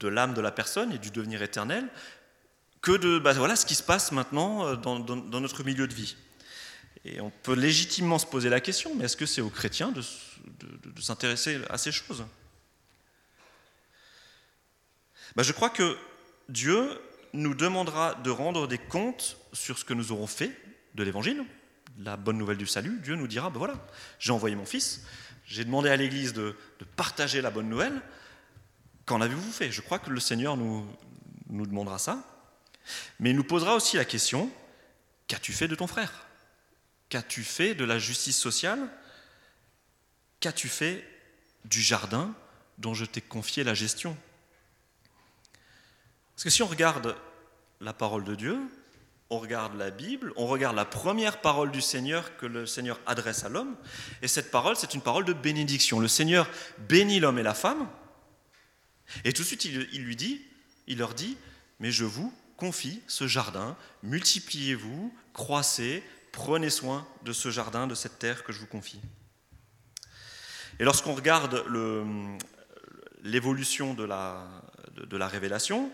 de 0.00 0.08
l'âme 0.08 0.34
de 0.34 0.40
la 0.40 0.50
personne 0.50 0.92
et 0.92 0.98
du 0.98 1.12
devenir 1.12 1.40
éternel, 1.42 1.88
que 2.82 2.96
de 2.96 3.20
bah, 3.20 3.32
voilà, 3.34 3.54
ce 3.54 3.64
qui 3.64 3.76
se 3.76 3.82
passe 3.84 4.10
maintenant 4.10 4.74
dans, 4.74 4.98
dans, 4.98 5.40
notre 5.40 5.62
milieu 5.62 5.86
de 5.86 5.94
vie. 5.94 6.16
Et 7.10 7.20
on 7.20 7.30
peut 7.30 7.54
légitimement 7.54 8.18
se 8.18 8.26
poser 8.26 8.50
la 8.50 8.60
question, 8.60 8.94
mais 8.94 9.04
est-ce 9.04 9.16
que 9.16 9.24
c'est 9.24 9.40
aux 9.40 9.48
chrétiens 9.48 9.92
de, 9.92 10.02
s'intéresser 11.00 11.60
à 11.70 11.78
ces 11.78 11.90
choses? 11.90 12.24
Bah, 15.34 15.42
Je 15.42 15.52
crois 15.52 15.70
que 15.70 15.96
Dieu 16.50 17.00
nous 17.32 17.54
demandera 17.54 18.14
de 18.14 18.30
rendre 18.30 18.66
des 18.66 18.78
comptes 18.78 19.38
sur 19.52 19.78
ce 19.78 19.84
que 19.84 19.94
nous 19.94 20.12
aurons 20.12 20.26
fait 20.26 20.52
de 20.94 21.02
l'évangile, 21.02 21.44
la 21.98 22.16
bonne 22.16 22.36
nouvelle 22.36 22.58
du 22.58 22.66
salut. 22.66 23.00
Dieu 23.02 23.14
nous 23.14 23.26
dira, 23.26 23.48
ben 23.48 23.58
voilà, 23.58 23.74
j'ai 24.18 24.32
envoyé 24.32 24.54
mon 24.54 24.66
fils, 24.66 25.02
j'ai 25.46 25.64
demandé 25.64 25.88
à 25.88 25.96
l'Église 25.96 26.34
de, 26.34 26.56
partager 26.96 27.40
la 27.40 27.50
bonne 27.50 27.68
nouvelle. 27.68 28.02
Qu'en 29.06 29.22
avez-vous 29.22 29.50
fait? 29.50 29.70
Je 29.70 29.80
crois 29.80 29.98
que 29.98 30.10
le 30.10 30.20
Seigneur 30.20 30.58
nous 30.58 30.86
demandera 31.48 31.98
ça. 31.98 32.22
Mais 33.18 33.30
il 33.30 33.36
nous 33.36 33.44
posera 33.44 33.74
aussi 33.74 33.96
la 33.96 34.04
question, 34.04 34.50
qu'as-tu 35.26 35.54
fait 35.54 35.68
de 35.68 35.74
ton 35.74 35.86
frère? 35.86 36.27
Qu'as-tu 37.08 37.42
fait 37.42 37.74
de 37.74 37.84
la 37.84 37.98
justice 37.98 38.36
sociale? 38.36 38.80
Qu'as-tu 40.40 40.68
fait 40.68 41.04
du 41.64 41.80
jardin 41.80 42.34
dont 42.78 42.94
je 42.94 43.04
t'ai 43.04 43.20
confié 43.20 43.64
la 43.64 43.74
gestion? 43.74 44.16
Parce 46.34 46.44
que 46.44 46.50
si 46.50 46.62
on 46.62 46.66
regarde 46.66 47.16
la 47.80 47.92
parole 47.92 48.24
de 48.24 48.34
Dieu, 48.34 48.58
on 49.30 49.38
regarde 49.38 49.76
la 49.76 49.90
Bible, 49.90 50.32
on 50.36 50.46
regarde 50.46 50.76
la 50.76 50.84
première 50.84 51.40
parole 51.40 51.70
du 51.70 51.82
Seigneur 51.82 52.36
que 52.36 52.46
le 52.46 52.66
Seigneur 52.66 53.00
adresse 53.06 53.44
à 53.44 53.48
l'homme, 53.48 53.76
et 54.22 54.28
cette 54.28 54.50
parole, 54.50 54.76
c'est 54.76 54.94
une 54.94 55.02
parole 55.02 55.24
de 55.24 55.32
bénédiction. 55.32 56.00
Le 56.00 56.08
Seigneur 56.08 56.48
bénit 56.78 57.20
l'homme 57.20 57.38
et 57.38 57.42
la 57.42 57.54
femme, 57.54 57.88
et 59.24 59.32
tout 59.32 59.42
de 59.42 59.46
suite, 59.46 59.64
il, 59.64 60.02
lui 60.02 60.16
dit, 60.16 60.42
il 60.86 60.98
leur 60.98 61.14
dit, 61.14 61.36
mais 61.80 61.90
je 61.90 62.04
vous 62.04 62.32
confie 62.56 63.02
ce 63.06 63.26
jardin, 63.26 63.76
multipliez-vous, 64.02 65.14
croissez, 65.32 66.02
prenez 66.38 66.70
soin 66.70 67.04
de 67.24 67.32
ce 67.32 67.50
jardin, 67.50 67.88
de 67.88 67.96
cette 67.96 68.20
terre 68.20 68.44
que 68.44 68.52
je 68.52 68.60
vous 68.60 68.66
confie. 68.68 69.00
Et 70.78 70.84
lorsqu'on 70.84 71.16
regarde 71.16 71.64
l'évolution 73.24 73.92
de 73.92 74.04
la, 74.04 75.26
révélation, 75.26 75.90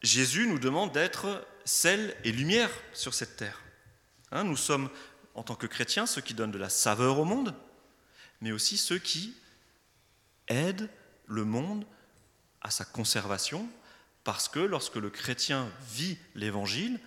Jésus 0.00 0.46
nous 0.46 0.60
demande 0.60 0.92
d'être 0.92 1.44
sel 1.64 2.16
et 2.22 2.30
lumière 2.30 2.70
sur 2.92 3.14
cette 3.14 3.36
terre. 3.36 3.60
Hein, 4.30 4.44
nous 4.44 4.56
sommes, 4.56 4.88
en 5.34 5.42
tant 5.42 5.56
que 5.56 5.66
chrétiens, 5.66 6.06
ceux 6.06 6.20
qui 6.20 6.34
donnent 6.34 6.52
de 6.52 6.58
la 6.58 6.70
saveur 6.70 7.18
au 7.18 7.24
monde, 7.24 7.52
mais 8.40 8.52
aussi 8.52 8.76
ceux 8.76 8.98
qui 8.98 9.34
aident 10.46 10.88
le 11.26 11.44
monde 11.44 11.84
à 12.60 12.70
sa 12.70 12.84
conservation, 12.84 13.68
parce 14.22 14.48
que 14.48 14.60
lorsque 14.60 14.96
le 14.96 15.10
chrétien 15.10 15.68
vit 15.90 16.16
l'évangile, 16.36 17.00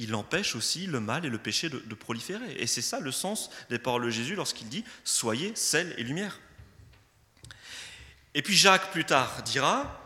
il 0.00 0.14
empêche 0.14 0.56
aussi 0.56 0.86
le 0.86 0.98
mal 0.98 1.26
et 1.26 1.28
le 1.28 1.36
péché 1.36 1.68
de, 1.68 1.94
proliférer. 1.94 2.54
Et 2.54 2.66
c'est 2.66 2.80
ça 2.80 3.00
le 3.00 3.12
sens 3.12 3.50
des 3.68 3.78
paroles 3.78 4.06
de 4.06 4.10
Jésus 4.10 4.34
lorsqu'il 4.34 4.68
dit 4.68 4.82
Soyez 5.04 5.54
sel 5.54 5.94
et 5.98 6.02
lumière. 6.02 6.40
Et 8.32 8.40
puis 8.40 8.56
Jacques 8.56 8.92
plus 8.92 9.04
tard 9.04 9.42
dira 9.42 10.02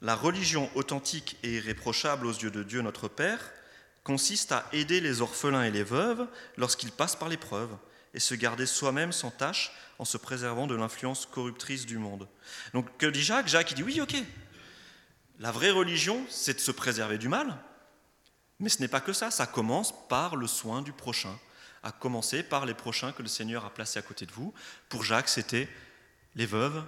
La 0.00 0.14
religion 0.14 0.70
authentique 0.74 1.36
et 1.42 1.56
irréprochable 1.56 2.26
aux 2.26 2.32
yeux 2.32 2.50
de 2.50 2.62
Dieu 2.62 2.80
notre 2.80 3.08
Père 3.08 3.52
consiste 4.04 4.52
à 4.52 4.66
aider 4.72 5.02
les 5.02 5.20
orphelins 5.20 5.64
et 5.64 5.70
les 5.70 5.84
veuves 5.84 6.26
lorsqu'ils 6.56 6.92
passent 6.92 7.16
par 7.16 7.28
l'épreuve 7.28 7.76
et 8.14 8.20
se 8.20 8.34
garder 8.34 8.64
soi-même 8.64 9.12
sans 9.12 9.30
tâche 9.30 9.70
en 9.98 10.06
se 10.06 10.16
préservant 10.16 10.66
de 10.66 10.74
l'influence 10.74 11.26
corruptrice 11.26 11.84
du 11.84 11.98
monde. 11.98 12.26
Donc 12.72 12.96
que 12.96 13.06
dit 13.06 13.22
Jacques? 13.22 13.48
Jacques 13.48 13.74
dit 13.74 13.82
oui 13.82 14.00
ok, 14.00 14.16
la 15.40 15.52
vraie 15.52 15.70
religion 15.70 16.24
c'est 16.30 16.54
de 16.54 16.60
se 16.60 16.70
préserver 16.70 17.18
du 17.18 17.28
mal, 17.28 17.58
mais 18.60 18.68
ce 18.68 18.80
n'est 18.80 18.88
pas 18.88 19.00
que 19.00 19.12
ça, 19.12 19.30
ça 19.30 19.46
commence 19.46 19.92
par 20.08 20.36
le 20.36 20.46
soin 20.46 20.82
du 20.82 20.92
prochain, 20.92 21.36
à 21.82 21.92
commencer 21.92 22.42
par 22.42 22.66
les 22.66 22.74
prochains 22.74 23.12
que 23.12 23.22
le 23.22 23.28
Seigneur 23.28 23.64
a 23.64 23.70
placés 23.70 23.98
à 23.98 24.02
côté 24.02 24.26
de 24.26 24.32
vous. 24.32 24.54
Pour 24.88 25.04
Jacques 25.04 25.28
c'était 25.28 25.68
les 26.34 26.46
veuves 26.46 26.84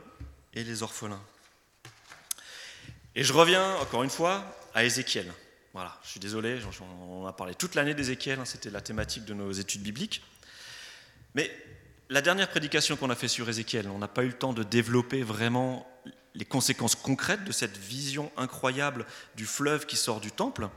et 0.54 0.64
les 0.64 0.82
orphelins. 0.82 1.22
Et 3.14 3.24
je 3.24 3.32
reviens 3.32 3.76
encore 3.76 4.02
une 4.02 4.10
fois 4.10 4.44
à 4.74 4.84
Ézéchiel. 4.84 5.32
Voilà, 5.72 5.98
je 6.04 6.08
suis 6.08 6.20
désolé, 6.20 6.58
on 7.10 7.26
a 7.26 7.32
parlé 7.32 7.54
toute 7.54 7.74
l'année 7.74 7.94
d'Ézéchiel, 7.94 8.40
hein, 8.40 8.46
c'était 8.46 8.70
la 8.70 8.80
thématique 8.80 9.26
de 9.26 9.34
nos 9.34 9.52
études 9.52 9.82
bibliques. 9.82 10.22
Mais 11.34 11.50
la 12.08 12.22
dernière 12.22 12.48
prédication 12.48 12.96
qu'on 12.96 13.10
a 13.10 13.14
fait 13.14 13.28
sur 13.28 13.48
Ézéchiel, 13.48 13.88
on 13.88 13.98
n'a 13.98 14.08
pas 14.08 14.22
eu 14.22 14.28
le 14.28 14.38
temps 14.38 14.54
de 14.54 14.62
développer 14.62 15.22
vraiment 15.22 15.86
les 16.34 16.44
conséquences 16.44 16.94
concrètes 16.94 17.44
de 17.44 17.52
cette 17.52 17.76
vision 17.76 18.30
incroyable 18.36 19.06
du 19.34 19.44
fleuve 19.44 19.86
qui 19.86 19.96
sort 19.96 20.20
du 20.20 20.30
temple. 20.30 20.68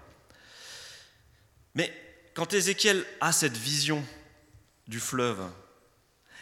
Mais 1.76 1.94
quand 2.34 2.54
Ézéchiel 2.54 3.06
a 3.22 3.32
cette 3.32 3.58
vision 3.58 4.06
du 4.88 5.00
fleuve, 5.00 5.50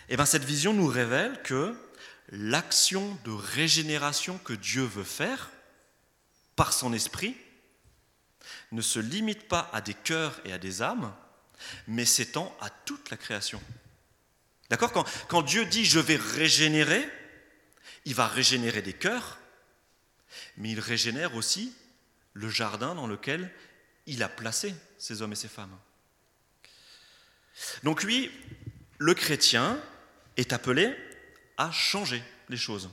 eh 0.09 0.15
bien 0.15 0.25
cette 0.25 0.45
vision 0.45 0.73
nous 0.73 0.87
révèle 0.87 1.41
que 1.43 1.75
l'action 2.29 3.17
de 3.25 3.31
régénération 3.31 4.37
que 4.37 4.53
Dieu 4.53 4.83
veut 4.83 5.03
faire 5.03 5.49
par 6.55 6.73
son 6.73 6.93
esprit 6.93 7.35
ne 8.71 8.81
se 8.81 8.99
limite 8.99 9.47
pas 9.47 9.69
à 9.73 9.81
des 9.81 9.93
cœurs 9.93 10.39
et 10.45 10.53
à 10.53 10.57
des 10.57 10.81
âmes, 10.81 11.13
mais 11.87 12.05
s'étend 12.05 12.55
à 12.61 12.69
toute 12.69 13.09
la 13.09 13.17
création. 13.17 13.61
D'accord? 14.69 14.91
Quand, 14.91 15.05
quand, 15.27 15.41
Dieu 15.41 15.65
dit 15.65 15.85
je 15.85 15.99
vais 15.99 16.17
régénérer, 16.17 17.07
il 18.05 18.15
va 18.15 18.27
régénérer 18.27 18.81
des 18.81 18.93
cœurs, 18.93 19.39
mais 20.57 20.71
il 20.71 20.79
régénère 20.79 21.35
aussi 21.35 21.73
le 22.33 22.49
jardin 22.49 22.95
dans 22.95 23.07
lequel 23.07 23.51
il 24.05 24.23
a 24.23 24.29
placé 24.29 24.73
ces 24.97 25.21
hommes 25.21 25.33
et 25.33 25.35
ces 25.35 25.47
femmes. 25.47 25.75
Donc 27.83 28.03
lui, 28.03 28.31
le 28.97 29.13
chrétien, 29.13 29.79
est 30.37 30.53
appelé 30.53 30.95
à 31.57 31.71
changer 31.71 32.23
les 32.49 32.57
choses. 32.57 32.89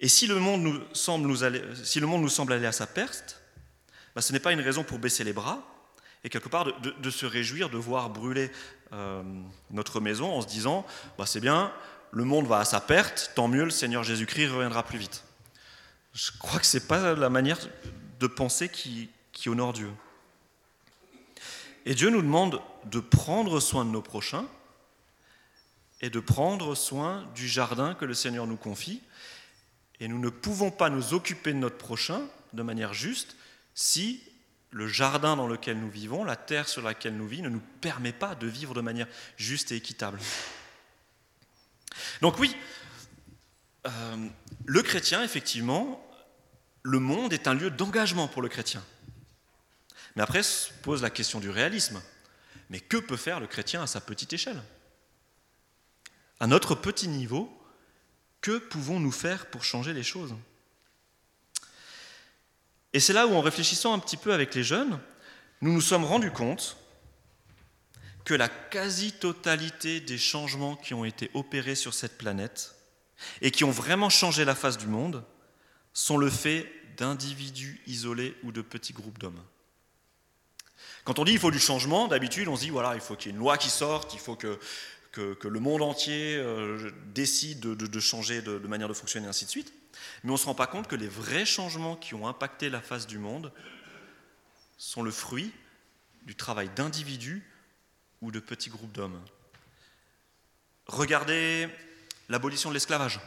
Et 0.00 0.08
si 0.08 0.26
le 0.26 0.38
monde 0.38 0.62
nous 0.62 0.94
semble, 0.94 2.52
aller, 2.52 2.66
à 2.66 2.72
sa 2.72 2.86
perte, 2.86 3.40
bah, 4.14 4.22
ce 4.22 4.32
n'est 4.32 4.40
pas 4.40 4.52
une 4.52 4.60
raison 4.60 4.84
pour 4.84 4.98
baisser 4.98 5.24
les 5.24 5.32
bras 5.32 5.66
et 6.22 6.28
quelque 6.28 6.48
part 6.48 6.66
de, 6.80 7.10
se 7.10 7.26
réjouir 7.26 7.70
de 7.70 7.76
voir 7.76 8.10
brûler 8.10 8.50
euh, 8.92 9.22
notre 9.70 10.00
maison 10.00 10.32
en 10.32 10.42
se 10.42 10.46
disant 10.46 10.86
bah, 11.18 11.26
c'est 11.26 11.40
bien, 11.40 11.72
le 12.12 12.24
monde 12.24 12.46
va 12.46 12.58
à 12.58 12.64
sa 12.64 12.80
perte, 12.80 13.32
tant 13.34 13.48
mieux, 13.48 13.64
le 13.64 13.70
Seigneur 13.70 14.04
Jésus-Christ 14.04 14.48
reviendra 14.48 14.82
plus 14.84 14.98
vite. 14.98 15.24
Je 16.12 16.30
crois 16.38 16.60
que 16.60 16.66
ce 16.66 16.78
n'est 16.78 16.84
pas 16.84 17.14
la 17.14 17.28
manière 17.28 17.58
de 18.20 18.26
penser 18.26 18.68
qui 18.68 19.10
honore 19.48 19.72
Dieu. 19.72 19.90
Et 21.86 21.94
Dieu 21.94 22.10
nous 22.10 22.20
demande 22.20 22.60
de 22.84 22.98
prendre 22.98 23.60
soin 23.60 23.84
de 23.84 23.90
nos 23.90 24.02
prochains 24.02 24.44
et 26.00 26.10
de 26.10 26.18
prendre 26.18 26.74
soin 26.74 27.24
du 27.36 27.48
jardin 27.48 27.94
que 27.94 28.04
le 28.04 28.12
Seigneur 28.12 28.48
nous 28.48 28.56
confie. 28.56 29.02
Et 30.00 30.08
nous 30.08 30.18
ne 30.18 30.28
pouvons 30.28 30.72
pas 30.72 30.90
nous 30.90 31.14
occuper 31.14 31.52
de 31.52 31.58
notre 31.58 31.78
prochain 31.78 32.22
de 32.52 32.62
manière 32.62 32.92
juste 32.92 33.36
si 33.74 34.20
le 34.70 34.88
jardin 34.88 35.36
dans 35.36 35.46
lequel 35.46 35.78
nous 35.78 35.88
vivons, 35.88 36.24
la 36.24 36.34
terre 36.34 36.68
sur 36.68 36.82
laquelle 36.82 37.16
nous 37.16 37.28
vivons, 37.28 37.44
ne 37.44 37.50
nous 37.50 37.62
permet 37.80 38.12
pas 38.12 38.34
de 38.34 38.48
vivre 38.48 38.74
de 38.74 38.80
manière 38.80 39.06
juste 39.36 39.70
et 39.70 39.76
équitable. 39.76 40.18
Donc 42.20 42.38
oui, 42.40 42.54
euh, 43.86 44.28
le 44.64 44.82
chrétien, 44.82 45.22
effectivement, 45.22 46.04
le 46.82 46.98
monde 46.98 47.32
est 47.32 47.46
un 47.46 47.54
lieu 47.54 47.70
d'engagement 47.70 48.26
pour 48.26 48.42
le 48.42 48.48
chrétien. 48.48 48.82
Mais 50.16 50.22
après 50.22 50.42
se 50.42 50.72
pose 50.82 51.02
la 51.02 51.10
question 51.10 51.40
du 51.40 51.50
réalisme. 51.50 52.02
Mais 52.70 52.80
que 52.80 52.96
peut 52.96 53.16
faire 53.16 53.38
le 53.38 53.46
chrétien 53.46 53.82
à 53.82 53.86
sa 53.86 54.00
petite 54.00 54.32
échelle? 54.32 54.60
À 56.40 56.46
notre 56.46 56.74
petit 56.74 57.08
niveau, 57.08 57.50
que 58.40 58.58
pouvons-nous 58.58 59.12
faire 59.12 59.46
pour 59.46 59.62
changer 59.62 59.92
les 59.92 60.02
choses? 60.02 60.34
Et 62.92 63.00
c'est 63.00 63.12
là 63.12 63.26
où, 63.26 63.34
en 63.34 63.42
réfléchissant 63.42 63.92
un 63.92 63.98
petit 63.98 64.16
peu 64.16 64.32
avec 64.32 64.54
les 64.54 64.64
jeunes, 64.64 64.98
nous 65.60 65.72
nous 65.72 65.80
sommes 65.80 66.04
rendus 66.04 66.30
compte 66.30 66.76
que 68.24 68.34
la 68.34 68.48
quasi-totalité 68.48 70.00
des 70.00 70.18
changements 70.18 70.76
qui 70.76 70.94
ont 70.94 71.04
été 71.04 71.30
opérés 71.34 71.76
sur 71.76 71.94
cette 71.94 72.18
planète 72.18 72.74
et 73.40 73.50
qui 73.50 73.64
ont 73.64 73.70
vraiment 73.70 74.10
changé 74.10 74.44
la 74.44 74.54
face 74.54 74.78
du 74.78 74.88
monde 74.88 75.24
sont 75.92 76.18
le 76.18 76.28
fait 76.28 76.70
d'individus 76.96 77.80
isolés 77.86 78.36
ou 78.42 78.50
de 78.50 78.62
petits 78.62 78.92
groupes 78.92 79.18
d'hommes. 79.18 79.42
Quand 81.06 81.20
on 81.20 81.24
dit 81.24 81.32
il 81.32 81.38
faut 81.38 81.52
du 81.52 81.60
changement, 81.60 82.08
d'habitude 82.08 82.48
on 82.48 82.56
se 82.56 82.62
dit 82.62 82.70
voilà, 82.70 82.96
il 82.96 83.00
faut 83.00 83.14
qu'il 83.14 83.30
y 83.30 83.30
ait 83.30 83.36
une 83.36 83.38
loi 83.38 83.56
qui 83.56 83.70
sorte, 83.70 84.12
il 84.12 84.18
faut 84.18 84.34
que, 84.34 84.58
le 85.16 85.60
monde 85.60 85.80
entier 85.80 86.36
euh, 86.36 86.90
décide 87.14 87.60
de, 87.60 88.00
changer 88.00 88.42
de, 88.42 88.58
de, 88.58 88.68
manière 88.68 88.88
de 88.88 88.92
fonctionner, 88.92 89.28
ainsi 89.28 89.44
de 89.44 89.50
suite. 89.50 89.72
Mais 90.24 90.30
on 90.30 90.34
ne 90.34 90.38
se 90.38 90.46
rend 90.46 90.54
pas 90.56 90.66
compte 90.66 90.88
que 90.88 90.96
les 90.96 91.06
vrais 91.08 91.46
changements 91.46 91.94
qui 91.94 92.14
ont 92.14 92.26
impacté 92.26 92.68
la 92.68 92.80
face 92.80 93.06
du 93.06 93.18
monde 93.18 93.52
sont 94.78 95.02
le 95.02 95.12
fruit 95.12 95.52
du 96.24 96.34
travail 96.34 96.68
d'individus 96.74 97.48
ou 98.20 98.32
de 98.32 98.40
petits 98.40 98.68
groupes 98.68 98.92
d'hommes. 98.92 99.22
Regardez 100.88 101.68
l'abolition 102.28 102.68
de 102.68 102.74
l'esclavage. 102.74 103.20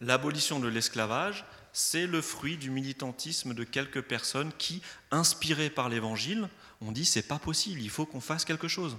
L'abolition 0.00 0.58
de 0.58 0.66
l'esclavage, 0.66 1.44
c'est 1.72 2.06
le 2.06 2.20
fruit 2.20 2.56
du 2.56 2.70
militantisme 2.70 3.54
de 3.54 3.64
quelques 3.64 4.02
personnes 4.02 4.52
qui, 4.58 4.82
inspirées 5.10 5.70
par 5.70 5.88
l'Évangile, 5.88 6.48
ont 6.80 6.92
dit 6.92 7.04
c'est 7.04 7.22
pas 7.22 7.38
possible, 7.38 7.80
il 7.80 7.90
faut 7.90 8.06
qu'on 8.06 8.20
fasse 8.20 8.44
quelque 8.44 8.68
chose. 8.68 8.96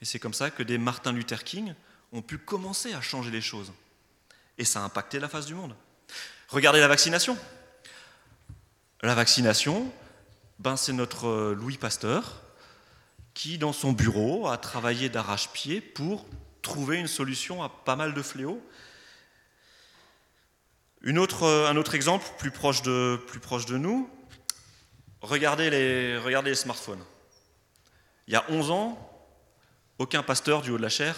Et 0.00 0.04
c'est 0.04 0.18
comme 0.18 0.34
ça 0.34 0.50
que 0.50 0.62
des 0.62 0.78
Martin 0.78 1.12
Luther 1.12 1.44
King 1.44 1.74
ont 2.12 2.22
pu 2.22 2.38
commencer 2.38 2.94
à 2.94 3.00
changer 3.00 3.30
les 3.30 3.40
choses. 3.40 3.72
Et 4.58 4.64
ça 4.64 4.80
a 4.80 4.84
impacté 4.84 5.18
la 5.18 5.28
face 5.28 5.46
du 5.46 5.54
monde. 5.54 5.74
Regardez 6.48 6.80
la 6.80 6.88
vaccination. 6.88 7.36
La 9.02 9.14
vaccination, 9.14 9.92
ben 10.58 10.76
c'est 10.76 10.92
notre 10.92 11.26
euh, 11.26 11.54
Louis 11.54 11.76
Pasteur 11.76 12.42
qui, 13.34 13.58
dans 13.58 13.74
son 13.74 13.92
bureau, 13.92 14.48
a 14.48 14.56
travaillé 14.56 15.10
d'arrache-pied 15.10 15.82
pour 15.82 16.26
trouver 16.62 16.96
une 16.96 17.06
solution 17.06 17.62
à 17.62 17.68
pas 17.68 17.94
mal 17.94 18.14
de 18.14 18.22
fléaux 18.22 18.62
euh, 21.06 21.68
un 21.68 21.76
autre 21.76 21.94
exemple 21.94 22.26
plus 22.38 22.50
proche 22.50 22.82
de, 22.82 23.76
nous, 23.76 24.10
regardez 25.20 25.70
les, 25.70 26.54
smartphones. 26.54 27.02
Il 28.26 28.34
y 28.34 28.36
a 28.36 28.44
11 28.48 28.70
ans, 28.72 29.28
aucun 29.98 30.22
pasteur 30.22 30.62
du 30.62 30.70
haut 30.70 30.78
de 30.78 30.82
la 30.82 30.88
chair 30.88 31.16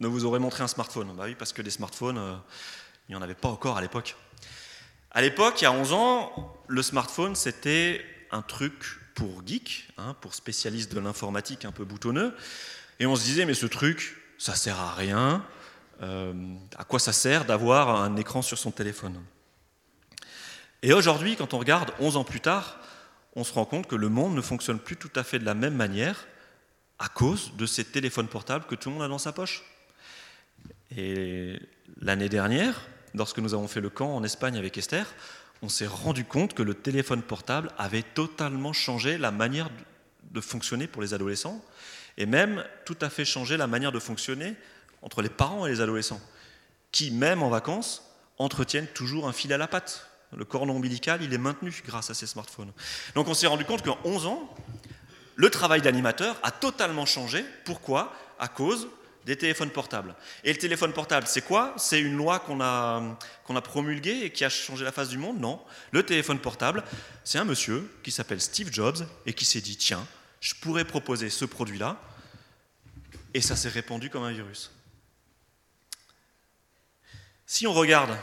ne 0.00 0.08
vous 0.08 0.24
aurait 0.24 0.38
montré 0.40 0.64
un 0.64 0.68
smartphone. 0.68 1.14
Bah 1.16 1.24
oui, 1.26 1.34
parce 1.34 1.52
que 1.52 1.62
des 1.62 1.70
smartphones, 1.70 2.18
euh, 2.18 2.34
il 3.08 3.12
n'y 3.12 3.16
en 3.16 3.22
avait 3.22 3.34
pas 3.34 3.48
encore 3.48 3.76
à 3.76 3.80
l'époque. 3.80 4.16
À 5.10 5.20
l'époque, 5.20 5.60
il 5.60 5.64
y 5.64 5.66
a 5.66 5.72
11 5.72 5.92
ans, 5.92 6.56
le 6.66 6.82
smartphone, 6.82 7.36
c'était 7.36 8.04
un 8.30 8.42
truc 8.42 9.00
pour 9.14 9.46
geeks, 9.46 9.88
hein, 9.98 10.16
pour 10.20 10.34
spécialistes 10.34 10.92
de 10.92 10.98
l'informatique 10.98 11.64
un 11.64 11.72
peu 11.72 11.84
boutonneux. 11.84 12.34
Et 12.98 13.06
on 13.06 13.16
se 13.16 13.22
disait, 13.22 13.44
mais 13.44 13.54
ce 13.54 13.66
truc, 13.66 14.16
ça 14.38 14.54
sert 14.54 14.80
à 14.80 14.94
rien, 14.94 15.44
euh, 16.02 16.32
à 16.76 16.84
quoi 16.84 16.98
ça 16.98 17.12
sert 17.12 17.44
d'avoir 17.44 18.02
un 18.02 18.16
écran 18.16 18.42
sur 18.42 18.58
son 18.58 18.70
téléphone. 18.70 19.20
Et 20.82 20.92
aujourd'hui, 20.92 21.36
quand 21.36 21.54
on 21.54 21.58
regarde 21.58 21.92
11 21.98 22.16
ans 22.16 22.24
plus 22.24 22.40
tard, 22.40 22.78
on 23.36 23.44
se 23.44 23.52
rend 23.52 23.64
compte 23.64 23.86
que 23.86 23.96
le 23.96 24.08
monde 24.08 24.34
ne 24.34 24.40
fonctionne 24.40 24.78
plus 24.78 24.96
tout 24.96 25.10
à 25.16 25.24
fait 25.24 25.38
de 25.38 25.44
la 25.44 25.54
même 25.54 25.74
manière 25.74 26.26
à 26.98 27.08
cause 27.08 27.52
de 27.56 27.66
ces 27.66 27.84
téléphones 27.84 28.28
portables 28.28 28.66
que 28.66 28.74
tout 28.74 28.90
le 28.90 28.94
monde 28.94 29.04
a 29.04 29.08
dans 29.08 29.18
sa 29.18 29.32
poche. 29.32 29.64
Et 30.96 31.58
l'année 32.00 32.28
dernière, 32.28 32.80
lorsque 33.14 33.38
nous 33.38 33.54
avons 33.54 33.68
fait 33.68 33.80
le 33.80 33.90
camp 33.90 34.14
en 34.14 34.22
Espagne 34.22 34.56
avec 34.56 34.78
Esther, 34.78 35.06
on 35.62 35.68
s'est 35.68 35.86
rendu 35.86 36.24
compte 36.24 36.54
que 36.54 36.62
le 36.62 36.74
téléphone 36.74 37.22
portable 37.22 37.70
avait 37.78 38.02
totalement 38.02 38.72
changé 38.72 39.18
la 39.18 39.30
manière 39.30 39.70
de 40.30 40.40
fonctionner 40.40 40.86
pour 40.86 41.02
les 41.02 41.14
adolescents 41.14 41.64
et 42.16 42.26
même 42.26 42.64
tout 42.84 42.96
à 43.00 43.10
fait 43.10 43.24
changé 43.24 43.56
la 43.56 43.66
manière 43.66 43.92
de 43.92 43.98
fonctionner 43.98 44.54
entre 45.04 45.22
les 45.22 45.28
parents 45.28 45.66
et 45.66 45.70
les 45.70 45.80
adolescents, 45.80 46.20
qui, 46.90 47.12
même 47.12 47.42
en 47.44 47.50
vacances, 47.50 48.02
entretiennent 48.38 48.88
toujours 48.88 49.28
un 49.28 49.32
fil 49.32 49.52
à 49.52 49.58
la 49.58 49.68
patte. 49.68 50.08
Le 50.36 50.44
cordon 50.44 50.74
ombilical, 50.74 51.22
il 51.22 51.32
est 51.32 51.38
maintenu 51.38 51.72
grâce 51.86 52.10
à 52.10 52.14
ces 52.14 52.26
smartphones. 52.26 52.72
Donc 53.14 53.28
on 53.28 53.34
s'est 53.34 53.46
rendu 53.46 53.64
compte 53.64 53.82
qu'en 53.82 53.98
11 54.02 54.26
ans, 54.26 54.52
le 55.36 55.50
travail 55.50 55.82
d'animateur 55.82 56.36
a 56.42 56.50
totalement 56.50 57.06
changé. 57.06 57.44
Pourquoi? 57.64 58.12
À 58.40 58.48
cause 58.48 58.88
des 59.26 59.36
téléphones 59.36 59.70
portables. 59.70 60.14
Et 60.42 60.52
le 60.52 60.58
téléphone 60.58 60.92
portable, 60.92 61.26
c'est 61.26 61.42
quoi? 61.42 61.74
C'est 61.76 62.00
une 62.00 62.16
loi 62.16 62.40
qu'on 62.40 62.60
a, 62.60 63.16
qu'on 63.44 63.56
a 63.56 63.62
promulguée 63.62 64.22
et 64.24 64.30
qui 64.30 64.44
a 64.44 64.48
changé 64.48 64.84
la 64.84 64.92
face 64.92 65.08
du 65.08 65.18
monde? 65.18 65.38
Non. 65.38 65.60
Le 65.92 66.02
téléphone 66.02 66.38
portable, 66.38 66.82
c'est 67.22 67.38
un 67.38 67.44
monsieur 67.44 67.88
qui 68.02 68.10
s'appelle 68.10 68.40
Steve 68.40 68.72
Jobs 68.72 69.06
et 69.26 69.32
qui 69.32 69.44
s'est 69.44 69.60
dit, 69.60 69.76
tiens, 69.76 70.04
je 70.40 70.54
pourrais 70.54 70.84
proposer 70.84 71.30
ce 71.30 71.44
produit-là. 71.44 72.00
Et 73.34 73.40
ça 73.40 73.56
s'est 73.56 73.68
répandu 73.68 74.10
comme 74.10 74.24
un 74.24 74.32
virus. 74.32 74.70
Si 77.46 77.66
on 77.66 77.74
regarde 77.74 78.16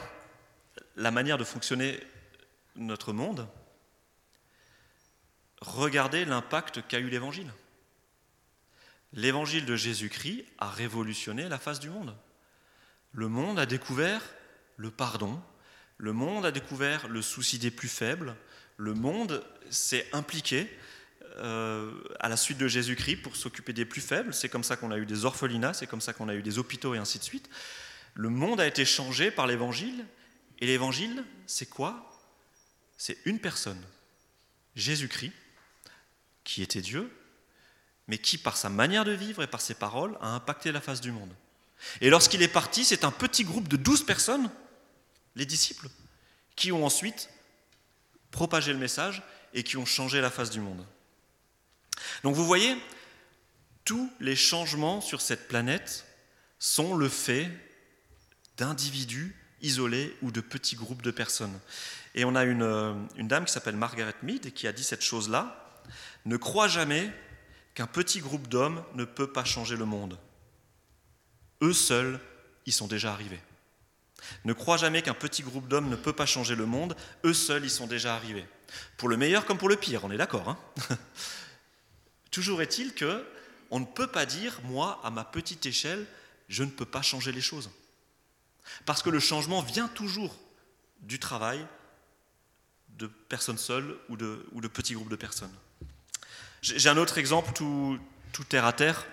la 0.96 1.12
manière 1.12 1.38
de 1.38 1.44
fonctionner 1.44 2.00
notre 2.76 3.14
monde, 3.14 3.48
regardez 5.62 6.26
l'impact 6.26 6.88
qu'a 6.88 7.00
eu 7.00 7.10
l'Évangile. 7.10 7.52
L'évangile 9.14 9.66
de 9.66 9.76
Jésus-Christ 9.76 10.46
a 10.58 10.70
révolutionné 10.70 11.50
la 11.50 11.60
face 11.60 11.80
du 11.80 11.90
monde. 11.90 12.16
Le 13.12 13.28
monde 13.28 13.60
a 13.60 13.66
découvert 13.66 14.24
le 14.78 14.90
pardon, 14.90 15.40
le 15.98 16.14
monde 16.14 16.46
a 16.46 16.52
découvert 16.52 17.08
le 17.08 17.22
souci 17.22 17.60
des 17.60 17.70
plus 17.70 17.90
faibles, 17.90 18.36
le 18.78 18.96
monde 18.96 19.44
s'est 19.70 20.08
impliqué 20.14 20.68
euh, 21.38 21.94
à 22.20 22.28
la 22.28 22.38
suite 22.38 22.58
de 22.58 22.68
Jésus-Christ 22.68 23.18
pour 23.18 23.36
s'occuper 23.36 23.74
des 23.74 23.86
plus 23.86 24.02
faibles. 24.02 24.34
C'est 24.34 24.50
comme 24.50 24.64
ça 24.64 24.78
qu'on 24.78 24.90
a 24.90 24.98
eu 24.98 25.06
des 25.06 25.26
orphelinats, 25.26 25.74
c'est 25.74 25.88
comme 25.88 26.02
ça 26.02 26.14
qu'on 26.14 26.30
a 26.30 26.34
eu 26.34 26.42
des 26.42 26.58
hôpitaux 26.58 26.96
et 26.96 26.98
ainsi 26.98 27.20
de 27.20 27.24
suite. 27.24 27.50
Le 28.14 28.30
monde 28.30 28.60
a 28.60 28.68
été 28.68 28.86
changé 28.86 29.32
par 29.32 29.48
l'évangile. 29.48 30.06
Et 30.60 30.68
l'évangile, 30.68 31.26
c'est 31.48 31.70
quoi? 31.70 32.08
C'est 32.98 33.18
une 33.26 33.40
personne, 33.40 33.84
Jésus-Christ, 34.76 35.34
qui 36.44 36.62
était 36.62 36.82
Dieu, 36.82 37.12
mais 38.08 38.20
qui, 38.20 38.38
par 38.38 38.58
sa 38.58 38.70
manière 38.70 39.06
de 39.06 39.12
vivre 39.12 39.42
et 39.42 39.48
par 39.48 39.62
ses 39.62 39.74
paroles, 39.74 40.18
a 40.22 40.28
impacté 40.28 40.72
la 40.72 40.82
face 40.82 41.02
du 41.02 41.12
monde. 41.12 41.34
Et 42.00 42.12
lorsqu'il 42.12 42.44
est 42.44 42.48
parti, 42.48 42.86
c'est 42.86 43.04
un 43.04 43.12
petit 43.12 43.44
groupe 43.44 43.68
de 43.68 43.78
douze 43.78 44.06
personnes, 44.06 44.52
les 45.36 45.48
disciples, 45.48 45.90
qui 46.56 46.72
ont 46.72 46.86
ensuite 46.86 47.30
propagé 48.30 48.72
le 48.72 48.80
message 48.80 49.24
et 49.54 49.64
qui 49.64 49.78
ont 49.78 49.86
changé 49.86 50.22
la 50.22 50.30
face 50.30 50.52
du 50.52 50.60
monde. 50.60 50.86
Donc 52.24 52.36
vous 52.36 52.46
voyez, 52.46 52.78
tous 53.84 54.12
les 54.20 54.36
changements 54.36 55.02
sur 55.02 55.22
cette 55.22 55.48
planète 55.48 56.06
sont 56.60 56.96
le 56.96 57.10
fait 57.10 57.50
d'individus 58.62 59.36
isolés 59.64 60.16
ou 60.22 60.32
de 60.32 60.40
petits 60.40 60.76
groupes 60.76 61.02
de 61.02 61.10
personnes. 61.10 61.60
Et 62.14 62.26
on 62.26 62.36
a 62.36 62.44
une, 62.44 62.62
euh, 62.62 62.94
dame 63.18 63.46
qui 63.46 63.52
s'appelle 63.52 63.76
Margaret 63.76 64.14
Mead 64.22 64.54
qui 64.54 64.68
a 64.68 64.72
dit 64.72 64.84
cette 64.84 65.02
chose-là. 65.02 65.82
Ne 66.26 66.38
crois 66.38 66.68
jamais 66.68 67.12
qu'un 67.74 67.88
petit 67.88 68.20
groupe 68.20 68.48
d'hommes 68.48 68.84
ne 68.94 69.04
peut 69.04 69.32
pas 69.32 69.46
changer 69.46 69.76
le 69.76 69.86
monde. 69.86 70.20
Eux 71.64 71.74
seuls 71.74 72.20
y 72.68 72.72
sont 72.72 72.86
déjà 72.86 73.12
arrivés. 73.12 73.40
Ne 74.46 74.54
crois 74.54 74.78
jamais 74.78 75.02
qu'un 75.02 75.16
petit 75.16 75.42
groupe 75.42 75.68
d'hommes 75.68 75.90
ne 75.90 75.96
peut 75.96 76.14
pas 76.14 76.28
changer 76.28 76.54
le 76.56 76.68
monde. 76.68 76.96
Eux 77.26 77.34
seuls 77.34 77.66
y 77.66 77.70
sont 77.70 77.88
déjà 77.88 78.16
arrivés. 78.16 78.46
Pour 78.98 79.10
le 79.10 79.18
meilleur 79.18 79.46
comme 79.46 79.58
pour 79.58 79.70
le 79.70 79.76
pire, 79.76 80.06
on 80.06 80.12
est 80.12 80.18
d'accord. 80.18 80.50
Hein 80.50 80.60
Toujours 82.30 82.62
est-il 82.62 82.94
que 82.94 83.26
on 83.72 83.80
ne 83.80 83.86
peut 83.86 84.08
pas 84.08 84.28
dire, 84.28 84.60
moi, 84.66 85.02
à 85.04 85.10
ma 85.10 85.24
petite 85.24 85.66
échelle, 85.66 86.06
je 86.48 86.64
ne 86.64 86.70
peux 86.70 86.86
pas 86.86 87.02
changer 87.02 87.32
les 87.32 87.42
choses. 87.42 87.72
Parce 88.86 89.02
que 89.02 89.10
le 89.10 89.20
changement 89.20 89.62
vient 89.62 89.88
toujours 89.88 90.36
du 91.02 91.20
travail 91.20 91.66
de 92.90 93.08
personnes 93.08 93.58
seules 93.58 93.98
ou 94.10 94.18
de, 94.18 94.68
petits 94.68 94.94
groupes 94.94 95.10
de 95.10 95.16
personnes. 95.16 95.54
J'ai 96.62 96.90
un 96.90 96.98
autre 96.98 97.18
exemple 97.18 97.52
tout, 97.54 98.00
terre 98.50 98.66
à 98.66 98.74
terre. 98.74 99.06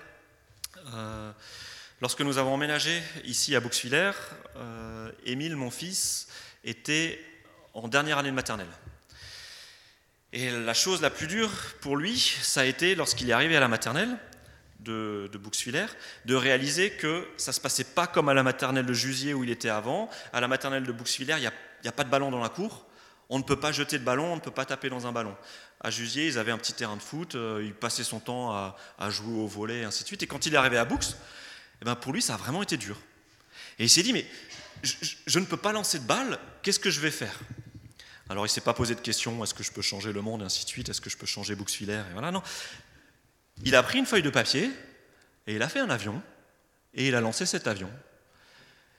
Euh, 0.95 1.33
lorsque 2.01 2.21
nous 2.21 2.39
avons 2.39 2.55
emménagé 2.55 3.03
ici 3.25 3.57
à 3.57 3.61
Bouxwiller, 3.61 4.13
euh, 4.57 5.11
Émile, 5.25 5.57
mon 5.57 5.71
fils, 5.71 6.29
était 6.65 7.25
en 7.73 7.89
dernière 7.89 8.19
année 8.19 8.31
de 8.31 8.35
maternelle. 8.35 8.69
Et 10.33 10.51
la 10.51 10.75
chose 10.75 11.01
la 11.01 11.11
plus 11.11 11.27
dure 11.27 11.51
pour 11.81 11.97
lui, 11.97 12.19
ça 12.43 12.61
a 12.61 12.65
été, 12.65 12.95
lorsqu'il 12.95 13.31
est 13.31 13.33
arrivé 13.33 13.57
à 13.57 13.61
la 13.61 13.69
maternelle 13.69 14.19
de, 14.81 15.29
de 15.33 15.41
de 16.25 16.35
réaliser 16.35 16.91
que 16.91 17.27
ça 17.37 17.51
ne 17.51 17.55
se 17.55 17.61
passait 17.61 17.85
pas 17.85 18.07
comme 18.07 18.29
à 18.29 18.35
la 18.35 18.43
maternelle 18.43 18.87
de 18.87 18.93
Jusier 18.93 19.35
où 19.35 19.45
il 19.45 19.51
était 19.51 19.69
avant. 19.69 20.09
À 20.33 20.41
la 20.41 20.49
maternelle 20.49 20.85
de 20.85 20.93
Bouxwiller, 20.93 21.37
il 21.39 21.41
n'y 21.41 21.89
a, 21.89 21.93
pas 21.93 22.05
de 22.05 22.11
ballon 22.11 22.31
dans 22.31 22.41
la 22.41 22.49
cour. 22.49 22.87
On 23.31 23.39
ne 23.39 23.45
peut 23.45 23.59
pas 23.59 23.73
jeter 23.73 23.99
de 23.99 24.05
ballon, 24.05 24.33
on 24.33 24.37
ne 24.37 24.41
peut 24.41 24.51
pas 24.51 24.65
taper 24.65 24.89
dans 24.89 25.07
un 25.07 25.13
ballon. 25.13 25.37
À 25.81 25.91
Jusier, 25.91 26.27
ils 26.27 26.39
avaient 26.39 26.53
un 26.53 26.59
petit 26.59 26.73
terrain 26.73 26.97
de 26.97 27.03
foot, 27.03 27.35
euh, 27.35 27.63
il 27.63 27.75
passait 27.75 28.05
son 28.05 28.21
temps 28.21 28.53
à, 28.53 29.11
jouer 29.11 29.39
au 29.39 29.47
volet, 29.47 29.81
et 29.81 29.85
ainsi 29.85 30.03
de 30.03 30.09
suite. 30.09 30.23
Et 30.23 30.27
quand 30.27 30.47
il 30.47 30.55
est 30.55 30.57
arrivé 30.57 30.79
à 30.79 30.85
Boux, 30.85 30.99
eh 31.83 31.85
ben 31.85 31.95
pour 31.95 32.13
lui, 32.13 32.23
ça 32.23 32.35
a 32.35 32.37
vraiment 32.37 32.63
été 32.63 32.77
dur. 32.77 32.97
Et 33.79 33.85
il 33.85 33.91
s'est 33.91 34.03
dit, 34.03 34.13
mais 34.13 34.27
je, 34.83 35.39
ne 35.39 35.45
peux 35.45 35.57
pas 35.57 35.73
lancer 35.73 35.99
de 35.99 36.05
balle, 36.05 36.39
qu'est-ce 36.63 36.81
que 36.81 36.91
je 36.91 37.01
vais 37.01 37.11
faire? 37.11 37.39
Alors 38.31 38.45
il 38.45 38.49
ne 38.49 38.53
s'est 38.53 38.61
pas 38.61 38.75
posé 38.75 38.95
de 38.95 39.01
questions, 39.01 39.43
est-ce 39.43 39.55
que 39.55 39.63
je 39.63 39.73
peux 39.73 39.83
changer 39.83 40.13
le 40.13 40.23
monde, 40.23 40.43
et 40.43 40.45
ainsi 40.45 40.65
de 40.65 40.69
suite, 40.69 40.89
est-ce 40.89 41.01
que 41.01 41.11
je 41.11 41.17
peux 41.17 41.27
changer 41.27 41.55
Bouxwiller, 41.55 42.03
et 42.11 42.13
voilà, 42.13 42.31
non. 42.31 42.43
Il 43.65 43.75
a 43.75 43.83
pris 43.83 43.99
une 43.99 44.07
feuille 44.07 44.23
de 44.23 44.31
papier, 44.31 44.71
et 45.47 45.55
il 45.55 45.63
a 45.63 45.69
fait 45.69 45.81
un 45.81 45.91
avion, 45.91 46.23
et 46.95 47.09
il 47.09 47.15
a 47.15 47.21
lancé 47.21 47.47
cet 47.47 47.67
avion. 47.67 47.91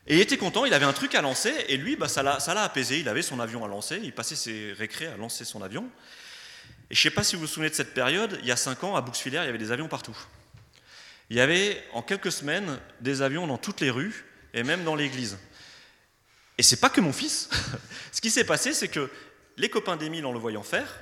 Et 0.08 0.16
il 0.16 0.22
était 0.22 0.38
content, 0.38 0.66
il 0.66 0.74
avait 0.74 0.86
un 0.86 0.94
truc 0.94 1.16
à 1.16 1.22
lancer, 1.22 1.54
et 1.68 1.78
lui, 1.78 1.96
bah, 1.96 2.08
ça 2.08 2.24
l'a 2.24 2.64
apaisé, 2.64 3.00
il 3.00 3.10
avait 3.10 3.22
son 3.22 3.40
avion 3.40 3.64
à 3.64 3.68
lancer, 3.68 4.00
il 4.04 4.14
passait 4.14 4.36
ses 4.36 4.74
récrés 4.74 5.08
à 5.08 5.18
lancer 5.18 5.46
son 5.46 5.62
avion. 5.62 5.90
Et 6.90 6.96
je 6.96 7.00
ne 7.00 7.04
sais 7.04 7.16
pas 7.16 7.24
si 7.24 7.36
vous 7.36 7.42
vous 7.42 7.48
souvenez 7.48 7.70
de 7.70 7.76
cette 7.76 7.94
période, 7.94 8.40
il 8.42 8.48
y 8.48 8.52
a 8.52 8.56
cinq 8.56 8.84
ans, 8.84 8.96
à 8.96 9.02
Bouxwiller, 9.02 9.42
il 9.44 9.46
y 9.46 9.50
avait 9.50 9.58
des 9.58 9.72
avions 9.72 9.88
partout. 9.88 10.18
Il 11.30 11.38
y 11.38 11.42
avait, 11.42 11.84
en 11.94 12.02
quelques 12.02 12.32
semaines, 12.32 12.80
des 13.02 13.22
avions 13.22 13.46
dans 13.46 13.60
toutes 13.60 13.82
les 13.82 13.92
rues, 13.92 14.26
et 14.54 14.64
même 14.64 14.84
dans 14.84 14.96
l'église. 14.96 15.38
Et 16.58 16.64
c'est 16.64 16.80
pas 16.80 16.90
que 16.90 17.02
mon 17.02 17.14
fils. 17.14 17.50
Ce 18.12 18.20
qui 18.20 18.32
s'est 18.32 18.44
passé, 18.44 18.74
c'est 18.74 18.88
que 18.88 19.10
les 19.58 19.70
copains 19.70 19.96
d'Émile, 19.96 20.26
en 20.26 20.32
le 20.32 20.40
voyant 20.40 20.64
faire, 20.64 21.00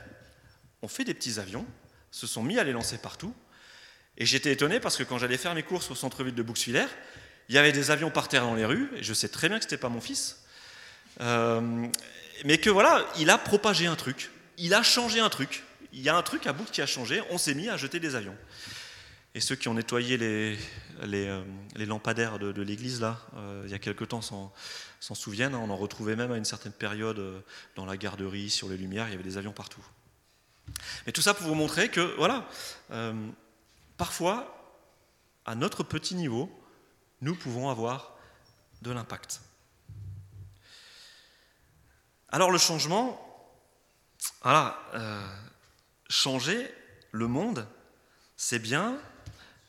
ont 0.81 0.87
fait 0.87 1.05
des 1.05 1.13
petits 1.13 1.39
avions, 1.39 1.65
se 2.11 2.27
sont 2.27 2.43
mis 2.43 2.59
à 2.59 2.63
les 2.63 2.73
lancer 2.73 2.97
partout. 2.97 3.33
Et 4.17 4.25
j'étais 4.25 4.51
étonné 4.51 4.80
parce 4.80 4.97
que 4.97 5.03
quand 5.03 5.17
j'allais 5.17 5.38
faire 5.38 5.53
mes 5.53 5.63
courses 5.63 5.91
au 5.91 5.95
centre-ville 5.95 6.36
de 6.36 6.43
Bouxwiller, 6.43 6.88
il 7.49 7.56
y 7.56 7.58
avait 7.58 7.71
des 7.71 7.91
avions 7.91 8.10
par 8.10 8.27
terre 8.27 8.43
dans 8.43 8.56
les 8.56 8.65
rues, 8.65 8.89
et 8.97 9.03
je 9.03 9.13
sais 9.13 9.30
très 9.30 9.47
bien 9.47 9.58
que 9.58 9.63
ce 9.63 9.67
n'était 9.67 9.77
pas 9.77 9.89
mon 9.89 10.01
fils. 10.01 10.43
Euh, 11.21 11.88
mais 12.45 12.58
que 12.58 12.69
voilà, 12.69 13.06
il 13.17 13.30
a 13.30 13.38
propagé 13.38 13.88
un 13.88 13.95
truc, 13.95 14.32
il 14.58 14.73
a 14.73 14.84
changé 14.84 15.19
un 15.19 15.30
truc 15.30 15.63
il 15.93 16.01
y 16.01 16.10
a 16.10 16.15
un 16.15 16.21
truc 16.21 16.47
à 16.47 16.53
bout 16.53 16.65
qui 16.65 16.82
a 16.82 16.86
changé, 16.86 17.21
on 17.32 17.38
s'est 17.38 17.53
mis 17.53 17.69
à 17.69 17.77
jeter 17.77 17.99
des 17.99 18.15
avions. 18.15 18.36
Et 19.36 19.39
ceux 19.39 19.56
qui 19.56 19.67
ont 19.67 19.73
nettoyé 19.73 20.17
les, 20.17 20.58
les, 21.03 21.27
euh, 21.27 21.43
lampadaires 21.75 22.39
de, 22.39 22.62
l'église, 22.62 23.01
là, 23.01 23.19
euh, 23.36 23.63
il 23.65 23.71
y 23.71 23.75
a 23.75 23.80
quelque 23.80 24.03
temps, 24.03 24.21
s'en, 24.21 24.51
souviennent. 24.99 25.53
Hein. 25.53 25.62
on 25.63 25.69
en 25.69 25.75
retrouvait 25.75 26.15
même 26.15 26.32
à 26.32 26.38
une 26.38 26.45
certaine 26.45 26.71
période 26.71 27.43
dans 27.75 27.86
la 27.86 27.97
garderie, 27.97 28.49
sur 28.49 28.69
les 28.69 28.77
lumières, 28.77 29.08
il 29.08 29.12
y 29.12 29.13
avait 29.13 29.23
des 29.23 29.38
avions 29.38 29.51
partout. 29.51 29.84
Mais 31.06 31.12
tout 31.12 31.21
ça 31.21 31.34
pour 31.34 31.47
vous 31.47 31.56
montrer 31.56 31.89
que, 31.89 32.15
voilà, 32.17 32.47
parfois, 33.97 34.53
à 35.45 35.55
notre 35.55 35.83
petit 35.83 36.15
niveau, 36.15 36.49
nous 37.21 37.36
pouvons 37.36 37.69
avoir 37.69 38.15
de 38.81 38.91
l'impact. 38.91 39.41
Alors 42.29 42.51
le 42.51 42.57
changement, 42.57 43.23
voilà, 44.41 44.77
changer 46.10 46.73
le 47.12 47.27
monde, 47.27 47.67
c'est 48.36 48.60
bien, 48.60 48.97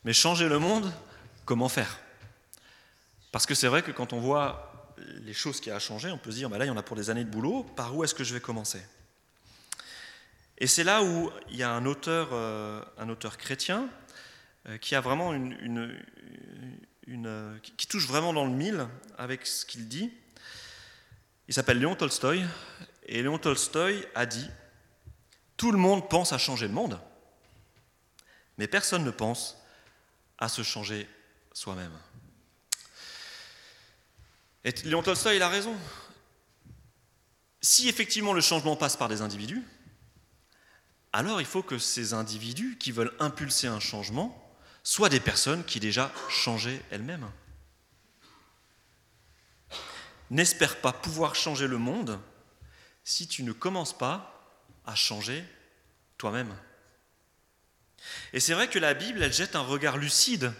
mais 0.04 0.12
changer 0.12 0.48
le 0.48 0.58
monde, 0.58 0.92
comment 1.44 1.68
faire? 1.68 1.98
Parce 3.32 3.46
que 3.46 3.54
c'est 3.54 3.68
vrai 3.68 3.82
que 3.82 3.90
quand 3.90 4.12
on 4.12 4.20
voit 4.20 4.94
les 5.22 5.32
choses 5.32 5.60
qui 5.60 5.70
a 5.70 5.78
changé, 5.78 6.10
on 6.10 6.18
peut 6.18 6.30
se 6.30 6.36
dire, 6.36 6.50
bah 6.50 6.58
là, 6.58 6.64
il 6.64 6.68
y 6.68 6.70
en 6.70 6.76
a 6.76 6.82
pour 6.82 6.96
des 6.96 7.10
années 7.10 7.24
de 7.24 7.30
boulot, 7.30 7.62
par 7.62 7.94
où 7.94 8.04
est-ce 8.04 8.14
que 8.14 8.24
je 8.24 8.34
vais 8.34 8.40
commencer? 8.40 8.82
Et 10.58 10.66
c'est 10.66 10.84
là 10.84 11.02
où 11.02 11.30
il 11.50 11.56
y 11.56 11.62
a 11.62 11.70
un 11.70 11.86
auteur, 11.86 12.30
euh, 12.32 12.82
un 12.98 13.08
auteur 13.08 13.38
chrétien 13.38 13.82
euh, 13.82 13.88
une, 14.66 16.00
qui 17.62 17.86
touche 17.86 18.06
vraiment 18.06 18.32
dans 18.32 18.44
le 18.44 18.52
mille 18.52 18.86
avec 19.16 19.46
ce 19.46 19.64
qu'il 19.64 19.88
dit. 19.88 20.12
Il 21.48 21.54
s'appelle 21.54 21.78
Léon 21.78 21.94
Tolstoï, 21.94 22.44
et 23.06 23.22
Léon 23.22 23.38
Tolstoï 23.38 24.06
a 24.14 24.26
dit 24.26 24.48
tout 25.56 25.72
le 25.72 25.78
monde 25.78 26.08
pense 26.08 26.32
à 26.32 26.38
changer 26.38 26.68
le 26.68 26.74
monde, 26.74 27.00
mais 28.58 28.68
personne 28.68 29.04
ne 29.04 29.10
pense 29.10 29.56
à 30.38 30.48
se 30.48 30.62
changer 30.62 31.08
soi-même. 31.52 31.92
Et 34.64 34.72
Léon 34.84 35.02
Tolstoy, 35.02 35.36
il 35.36 35.42
a 35.42 35.48
raison. 35.48 35.74
Si 37.60 37.88
effectivement 37.88 38.32
le 38.32 38.40
changement 38.40 38.76
passe 38.76 38.96
par 38.96 39.08
des 39.08 39.22
individus, 39.22 39.62
alors 41.12 41.40
il 41.40 41.46
faut 41.46 41.62
que 41.62 41.78
ces 41.78 42.12
individus 42.12 42.76
qui 42.78 42.92
veulent 42.92 43.14
impulser 43.18 43.66
un 43.66 43.80
changement 43.80 44.47
soient 44.88 45.10
des 45.10 45.20
personnes 45.20 45.64
qui 45.66 45.80
déjà 45.80 46.10
changé 46.30 46.80
elles-mêmes. 46.90 47.30
N'espère 50.30 50.80
pas 50.80 50.94
pouvoir 50.94 51.34
changer 51.34 51.66
le 51.66 51.76
monde 51.76 52.18
si 53.04 53.28
tu 53.28 53.42
ne 53.42 53.52
commences 53.52 53.96
pas 53.96 54.50
à 54.86 54.94
changer 54.94 55.44
toi-même. 56.16 56.56
Et 58.32 58.40
c'est 58.40 58.54
vrai 58.54 58.68
que 58.68 58.78
la 58.78 58.94
Bible, 58.94 59.22
elle 59.22 59.32
jette 59.32 59.56
un 59.56 59.60
regard 59.60 59.98
lucide 59.98 60.54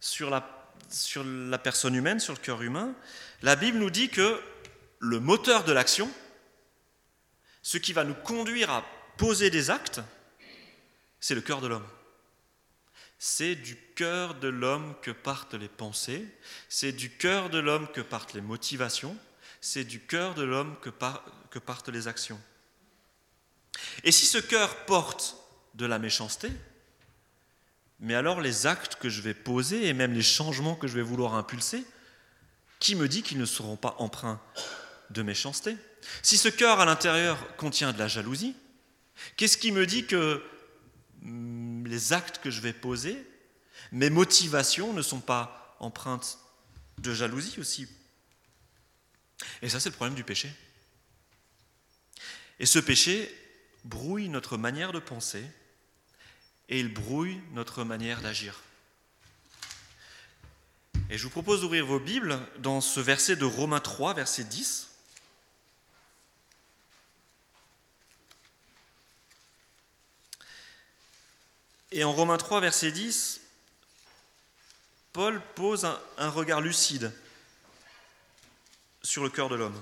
sur 0.00 0.30
la, 0.30 0.72
sur 0.88 1.22
la 1.22 1.58
personne 1.58 1.94
humaine, 1.94 2.18
sur 2.18 2.32
le 2.32 2.40
cœur 2.40 2.62
humain. 2.62 2.92
La 3.40 3.54
Bible 3.54 3.78
nous 3.78 3.90
dit 3.90 4.08
que 4.08 4.42
le 4.98 5.20
moteur 5.20 5.62
de 5.62 5.70
l'action, 5.70 6.10
ce 7.62 7.78
qui 7.78 7.92
va 7.92 8.02
nous 8.02 8.14
conduire 8.14 8.70
à 8.70 8.84
poser 9.16 9.48
des 9.48 9.70
actes, 9.70 10.00
c'est 11.20 11.36
le 11.36 11.40
cœur 11.40 11.60
de 11.60 11.68
l'homme. 11.68 11.86
C'est 13.22 13.54
du 13.54 13.76
cœur 13.76 14.34
de 14.36 14.48
l'homme 14.48 14.94
que 15.02 15.10
partent 15.10 15.52
les 15.52 15.68
pensées, 15.68 16.26
c'est 16.70 16.90
du 16.90 17.10
cœur 17.10 17.50
de 17.50 17.58
l'homme 17.58 17.86
que 17.92 18.00
partent 18.00 18.32
les 18.32 18.40
motivations, 18.40 19.14
c'est 19.60 19.84
du 19.84 20.00
cœur 20.00 20.34
de 20.34 20.42
l'homme 20.42 20.74
que, 20.80 20.88
partent 21.58 21.90
les 21.90 22.08
actions. 22.08 22.40
Et 24.04 24.10
si 24.10 24.24
ce 24.24 24.38
cœur 24.38 24.86
porte 24.86 25.36
de 25.74 25.84
la 25.84 25.98
méchanceté, 25.98 26.50
mais 27.98 28.14
alors 28.14 28.40
les 28.40 28.66
actes 28.66 28.94
que 28.94 29.10
je 29.10 29.20
vais 29.20 29.34
poser 29.34 29.86
et 29.86 29.92
même 29.92 30.14
les 30.14 30.22
changements 30.22 30.74
que 30.74 30.88
je 30.88 30.94
vais 30.94 31.02
vouloir 31.02 31.34
impulser, 31.34 31.84
qui 32.78 32.94
me 32.94 33.06
dit 33.06 33.22
qu'ils 33.22 33.36
ne 33.36 33.44
seront 33.44 33.76
pas 33.76 33.96
empreints 33.98 34.40
de 35.10 35.20
méchanceté? 35.20 35.76
Si 36.22 36.38
ce 36.38 36.48
cœur 36.48 36.80
à 36.80 36.86
l'intérieur 36.86 37.54
contient 37.58 37.92
de 37.92 37.98
la 37.98 38.08
jalousie, 38.08 38.56
qu'est-ce 39.36 39.58
qui 39.58 39.72
me 39.72 39.84
dit 39.84 40.06
que 40.06 40.42
les 41.22 42.12
actes 42.12 42.38
que 42.38 42.50
je 42.50 42.60
vais 42.60 42.72
poser, 42.72 43.26
mes 43.92 44.10
motivations 44.10 44.92
ne 44.92 45.02
sont 45.02 45.20
pas 45.20 45.76
empreintes 45.80 46.38
de 46.98 47.14
jalousie 47.14 47.58
aussi 47.58 47.88
Et 49.62 49.68
ça, 49.68 49.80
c'est 49.80 49.88
le 49.88 49.94
problème 49.94 50.14
du 50.14 50.24
péché. 50.24 50.52
Et 52.58 52.66
ce 52.66 52.78
péché 52.78 53.34
brouille 53.84 54.28
notre 54.28 54.56
manière 54.56 54.92
de 54.92 54.98
penser 54.98 55.44
et 56.68 56.78
il 56.78 56.92
brouille 56.92 57.40
notre 57.52 57.84
manière 57.84 58.20
d'agir. 58.20 58.60
Et 61.08 61.18
je 61.18 61.24
vous 61.24 61.30
propose 61.30 61.62
d'ouvrir 61.62 61.86
vos 61.86 61.98
Bibles 61.98 62.38
dans 62.58 62.80
ce 62.80 63.00
verset 63.00 63.34
de 63.34 63.44
Romains 63.44 63.80
3, 63.80 64.14
verset 64.14 64.44
10. 64.44 64.89
Et 71.92 72.04
en 72.04 72.12
Romains 72.12 72.38
3, 72.38 72.60
verset 72.60 72.92
10, 72.92 73.40
Paul 75.12 75.42
pose 75.56 75.88
un, 76.18 76.28
regard 76.28 76.60
lucide 76.60 77.12
sur 79.02 79.24
le 79.24 79.30
cœur 79.30 79.48
de 79.48 79.56
l'homme. 79.56 79.80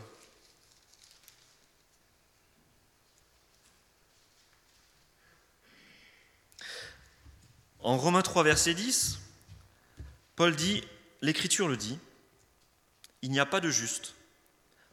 En 7.80 7.98
Romains 7.98 8.22
3, 8.22 8.42
verset 8.42 8.72
10, 8.72 9.18
Paul 10.34 10.56
dit, 10.56 10.82
l'Écriture 11.20 11.68
le 11.68 11.76
dit, 11.76 11.98
il 13.20 13.30
n'y 13.30 13.40
a 13.40 13.46
pas 13.46 13.60
de 13.60 13.70
juste, 13.70 14.14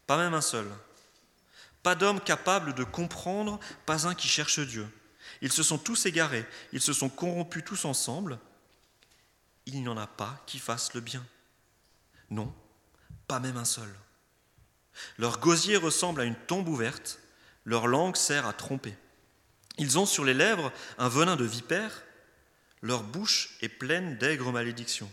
pas 0.06 0.18
même 0.18 0.34
un 0.34 0.42
seul, 0.42 0.68
pas 1.82 1.96
d'homme 1.96 2.20
capable 2.20 2.74
de 2.74 2.84
comprendre, 2.84 3.60
pas 3.86 4.06
un 4.06 4.16
qui 4.16 4.28
cherche 4.28 4.60
Dieu. 4.60 4.88
Ils 5.42 5.52
se 5.52 5.64
sont 5.64 5.78
tous 5.78 6.06
égarés, 6.06 6.46
ils 6.74 6.82
se 6.82 6.94
sont 6.94 7.10
corrompus 7.10 7.64
tous 7.66 7.86
ensemble, 7.86 8.40
il 9.66 9.82
n'y 9.82 9.88
en 9.88 9.98
a 9.98 10.08
pas 10.08 10.42
qui 10.46 10.60
fassent 10.60 10.94
le 10.94 11.02
bien. 11.02 11.26
Non, 12.30 12.54
pas 13.28 13.40
même 13.40 13.58
un 13.58 13.66
seul. 13.66 13.94
Leur 15.18 15.40
gosier 15.40 15.78
ressemble 15.78 16.22
à 16.22 16.26
une 16.26 16.36
tombe 16.36 16.68
ouverte, 16.68 17.20
leur 17.66 17.88
langue 17.88 18.16
sert 18.16 18.48
à 18.48 18.54
tromper. 18.54 18.96
Ils 19.78 20.00
ont 20.00 20.06
sur 20.06 20.24
les 20.24 20.34
lèvres 20.34 20.72
un 20.98 21.10
venin 21.10 21.36
de 21.36 21.46
vipère, 21.46 22.04
leur 22.82 23.04
bouche 23.04 23.58
est 23.62 23.70
pleine 23.70 24.18
d'aigres 24.18 24.52
malédictions. 24.52 25.12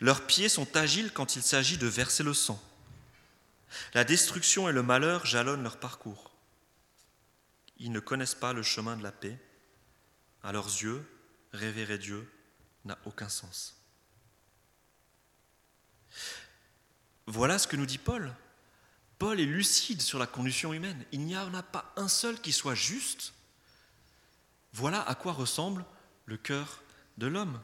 Leurs 0.00 0.26
pieds 0.26 0.48
sont 0.48 0.76
agiles 0.76 1.12
quand 1.12 1.36
il 1.36 1.42
s'agit 1.42 1.76
de 1.76 1.86
verser 1.86 2.22
le 2.22 2.34
sang. 2.34 2.62
La 3.94 4.04
destruction 4.04 4.68
et 4.68 4.72
le 4.72 4.82
malheur 4.82 5.26
jalonnent 5.26 5.62
leur 5.62 5.78
parcours. 5.78 6.27
Ils 7.78 7.92
ne 7.92 8.00
connaissent 8.00 8.34
pas 8.34 8.52
le 8.52 8.62
chemin 8.62 8.96
de 8.96 9.02
la 9.02 9.12
paix. 9.12 9.38
À 10.42 10.52
leurs 10.52 10.66
yeux, 10.66 11.04
révérer 11.52 11.98
Dieu 11.98 12.30
n'a 12.84 12.98
aucun 13.04 13.28
sens. 13.28 13.76
Voilà 17.26 17.58
ce 17.58 17.68
que 17.68 17.76
nous 17.76 17.86
dit 17.86 17.98
Paul. 17.98 18.34
Paul 19.18 19.40
est 19.40 19.46
lucide 19.46 20.00
sur 20.00 20.18
la 20.18 20.26
condition 20.26 20.72
humaine. 20.72 21.04
Il 21.12 21.24
n'y 21.24 21.36
en 21.36 21.52
a 21.54 21.62
pas 21.62 21.92
un 21.96 22.08
seul 22.08 22.40
qui 22.40 22.52
soit 22.52 22.74
juste. 22.74 23.34
Voilà 24.72 25.02
à 25.02 25.14
quoi 25.14 25.32
ressemble 25.32 25.84
le 26.26 26.36
cœur 26.36 26.82
de 27.16 27.26
l'homme. 27.26 27.60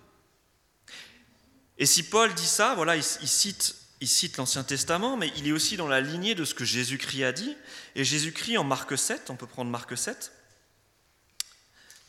Et 1.79 1.87
si 1.87 2.03
Paul 2.03 2.35
dit 2.35 2.47
ça, 2.47 2.75
voilà, 2.75 2.97
il, 2.97 3.03
cite, 3.03 3.77
il 4.01 4.09
cite 4.09 4.37
l'Ancien 4.37 4.65
Testament, 4.65 5.17
mais 5.17 5.33
il 5.37 5.49
est 5.49 5.53
aussi 5.53 5.77
dans 5.77 5.89
la 5.89 6.01
lignée 6.01 6.35
de 6.35 6.45
ce 6.45 6.55
que 6.55 6.65
Jésus-Christ 6.65 7.25
a 7.25 7.33
dit. 7.33 7.57
Et 7.95 8.05
Jésus-Christ 8.05 8.59
en 8.59 8.65
Marc 8.65 8.99
7, 8.99 9.31
on 9.31 9.37
peut 9.37 9.47
prendre 9.47 9.71
Marc 9.71 9.97
7. 9.97 10.33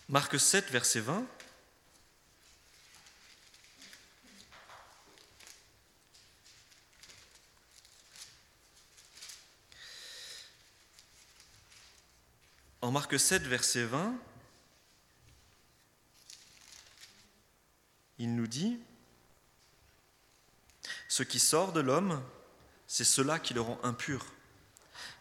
Marc 0.10 0.40
7, 0.40 0.72
verset 0.72 1.00
20. 1.00 1.26
En 12.82 12.92
Marc 12.92 13.20
7, 13.20 13.42
verset 13.44 13.86
20, 13.86 14.14
il 18.20 18.36
nous 18.36 18.46
dit, 18.46 18.78
ce 21.16 21.24
qui 21.24 21.40
sort 21.40 21.72
de 21.72 21.80
l'homme, 21.80 22.22
c'est 22.88 23.06
cela 23.06 23.40
qui 23.40 23.54
le 23.54 23.62
rend 23.62 23.80
impur. 23.84 24.26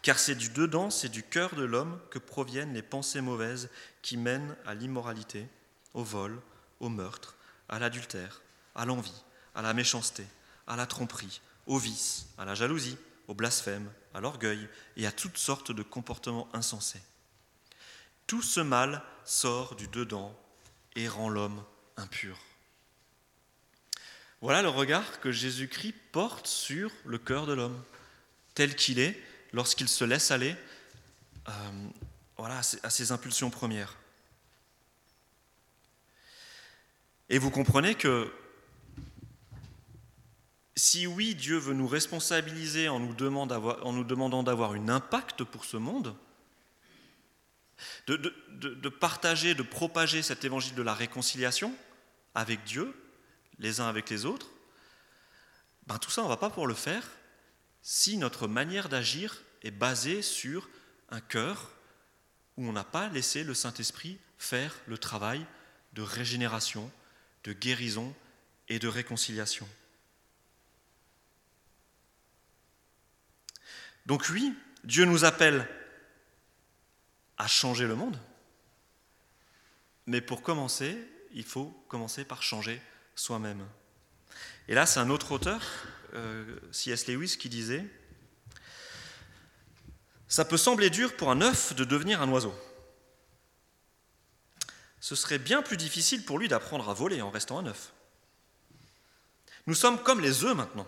Car 0.01 0.19
c'est 0.19 0.35
du 0.35 0.49
dedans, 0.49 0.89
c'est 0.89 1.07
du 1.07 1.23
cœur 1.23 1.55
de 1.55 1.63
l'homme 1.63 2.01
que 2.09 2.19
proviennent 2.19 2.73
les 2.73 2.81
pensées 2.81 3.21
mauvaises 3.21 3.69
qui 4.01 4.17
mènent 4.17 4.57
à 4.65 4.73
l'immoralité, 4.73 5.47
au 5.93 6.03
vol, 6.03 6.41
au 6.81 6.89
meurtre, 6.89 7.37
à 7.69 7.79
l'adultère, 7.79 8.41
à 8.75 8.83
l'envie, 8.83 9.23
à 9.55 9.61
la 9.61 9.73
méchanceté, 9.73 10.27
à 10.67 10.75
la 10.75 10.85
tromperie, 10.85 11.39
au 11.65 11.77
vice, 11.77 12.27
à 12.37 12.43
la 12.43 12.55
jalousie, 12.55 12.97
au 13.29 13.33
blasphème, 13.33 13.89
à 14.13 14.19
l'orgueil 14.19 14.67
et 14.97 15.07
à 15.07 15.13
toutes 15.13 15.37
sortes 15.37 15.71
de 15.71 15.81
comportements 15.81 16.49
insensés. 16.51 17.03
Tout 18.27 18.41
ce 18.41 18.59
mal 18.59 19.01
sort 19.23 19.77
du 19.77 19.87
dedans 19.87 20.37
et 20.97 21.07
rend 21.07 21.29
l'homme 21.29 21.63
impur. 21.95 22.37
Voilà 24.41 24.61
le 24.61 24.69
regard 24.69 25.19
que 25.19 25.31
Jésus-Christ 25.31 25.95
porte 26.11 26.47
sur 26.47 26.91
le 27.05 27.17
cœur 27.17 27.45
de 27.45 27.53
l'homme, 27.53 27.81
tel 28.53 28.75
qu'il 28.75 28.99
est 28.99 29.19
lorsqu'il 29.53 29.87
se 29.87 30.03
laisse 30.03 30.31
aller 30.31 30.55
euh, 31.47 31.51
voilà, 32.37 32.59
à 32.83 32.89
ses 32.89 33.11
impulsions 33.11 33.49
premières. 33.49 33.95
Et 37.29 37.39
vous 37.39 37.49
comprenez 37.49 37.95
que 37.95 38.31
si 40.75 41.07
oui, 41.07 41.35
Dieu 41.35 41.57
veut 41.57 41.73
nous 41.73 41.87
responsabiliser 41.87 42.89
en 42.89 42.99
nous, 42.99 43.13
demandant 43.13 44.43
d'avoir 44.43 44.71
un 44.73 44.89
impact 44.89 45.43
pour 45.43 45.65
ce 45.65 45.77
monde, 45.77 46.15
de, 48.07 48.17
de, 48.17 48.89
partager, 48.89 49.55
de 49.55 49.63
propager 49.63 50.21
cet 50.21 50.43
évangile 50.45 50.75
de 50.75 50.81
la 50.81 50.93
réconciliation 50.93 51.73
avec 52.35 52.63
Dieu, 52.63 52.93
les 53.59 53.79
uns 53.79 53.87
avec 53.87 54.09
les 54.09 54.25
autres, 54.25 54.49
ben 55.87 55.97
tout 55.97 56.09
ça, 56.09 56.21
on 56.21 56.25
ne 56.25 56.29
va 56.29 56.37
pas 56.37 56.49
pouvoir 56.49 56.67
le 56.67 56.73
faire 56.73 57.07
si 57.81 58.17
notre 58.17 58.47
manière 58.47 58.89
d'agir 58.89 59.43
est 59.61 59.71
basée 59.71 60.21
sur 60.21 60.69
un 61.09 61.21
cœur 61.21 61.71
où 62.57 62.67
on 62.67 62.71
n'a 62.71 62.83
pas 62.83 63.09
laissé 63.09 63.43
le 63.43 63.53
Saint-Esprit 63.53 64.17
faire 64.37 64.75
le 64.87 64.97
travail 64.97 65.45
de 65.93 66.01
régénération, 66.01 66.91
de 67.43 67.53
guérison 67.53 68.13
et 68.67 68.79
de 68.79 68.87
réconciliation. 68.87 69.67
Donc 74.05 74.27
oui, 74.31 74.53
Dieu 74.83 75.05
nous 75.05 75.25
appelle 75.25 75.67
à 77.37 77.47
changer 77.47 77.87
le 77.87 77.95
monde, 77.95 78.19
mais 80.05 80.21
pour 80.21 80.41
commencer, 80.41 80.97
il 81.33 81.43
faut 81.43 81.69
commencer 81.87 82.23
par 82.23 82.43
changer 82.43 82.81
soi-même. 83.15 83.65
Et 84.67 84.75
là, 84.75 84.85
c'est 84.85 84.99
un 84.99 85.09
autre 85.09 85.31
auteur, 85.31 85.61
euh, 86.13 86.59
C.S. 86.71 87.07
Lewis, 87.07 87.37
qui 87.37 87.49
disait 87.49 87.85
Ça 90.27 90.45
peut 90.45 90.57
sembler 90.57 90.89
dur 90.89 91.15
pour 91.15 91.31
un 91.31 91.41
œuf 91.41 91.75
de 91.75 91.83
devenir 91.83 92.21
un 92.21 92.29
oiseau. 92.29 92.53
Ce 94.99 95.15
serait 95.15 95.39
bien 95.39 95.61
plus 95.61 95.77
difficile 95.77 96.25
pour 96.25 96.39
lui 96.39 96.47
d'apprendre 96.47 96.89
à 96.89 96.93
voler 96.93 97.21
en 97.21 97.29
restant 97.29 97.59
un 97.59 97.67
œuf. 97.67 97.93
Nous 99.67 99.75
sommes 99.75 100.01
comme 100.01 100.19
les 100.19 100.43
œufs 100.43 100.55
maintenant. 100.55 100.87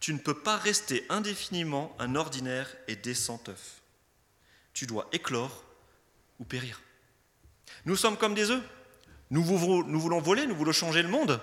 tu 0.00 0.12
ne 0.14 0.18
peux 0.18 0.38
pas 0.38 0.56
rester 0.56 1.04
indéfiniment 1.08 1.94
un 1.98 2.14
ordinaire 2.14 2.68
et 2.86 2.96
décent 2.96 3.42
œuf. 3.48 3.82
Tu 4.72 4.86
dois 4.86 5.08
éclore 5.12 5.64
ou 6.38 6.44
périr. 6.44 6.80
Nous 7.84 7.96
sommes 7.96 8.16
comme 8.16 8.34
des 8.34 8.50
œufs. 8.50 8.62
Nous 9.30 9.42
voulons, 9.42 10.20
voler, 10.20 10.46
nous 10.46 10.56
voulons 10.56 10.72
changer 10.72 11.02
le 11.02 11.08
monde. 11.08 11.40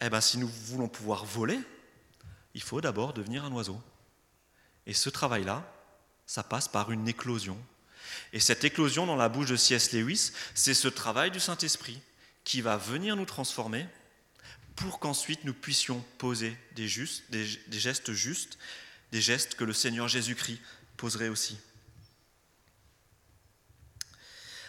Eh 0.00 0.08
bien, 0.08 0.20
si 0.20 0.38
nous 0.38 0.48
voulons 0.48 0.88
pouvoir 0.88 1.24
voler, 1.24 1.58
il 2.54 2.62
faut 2.62 2.80
d'abord 2.80 3.12
devenir 3.12 3.44
un 3.44 3.52
oiseau. 3.52 3.80
Et 4.86 4.94
ce 4.94 5.10
travail-là, 5.10 5.70
ça 6.26 6.42
passe 6.42 6.68
par 6.68 6.90
une 6.90 7.06
éclosion. 7.06 7.58
Et 8.32 8.40
cette 8.40 8.64
éclosion 8.64 9.06
dans 9.06 9.16
la 9.16 9.28
bouche 9.28 9.48
de 9.48 9.56
C.S. 9.56 9.92
Lewis, 9.92 10.32
c'est 10.54 10.74
ce 10.74 10.88
travail 10.88 11.30
du 11.30 11.40
Saint-Esprit 11.40 12.00
qui 12.44 12.62
va 12.62 12.76
venir 12.76 13.16
nous 13.16 13.26
transformer 13.26 13.86
pour 14.74 14.98
qu'ensuite 14.98 15.44
nous 15.44 15.52
puissions 15.52 16.02
poser 16.16 16.56
des, 16.74 16.88
des 17.28 17.78
gestes 17.78 18.12
justes, 18.12 18.58
des 19.12 19.20
gestes 19.20 19.54
que 19.54 19.64
le 19.64 19.74
Seigneur 19.74 20.08
Jésus-Christ 20.08 20.60
poserait 20.96 21.28
aussi. 21.28 21.58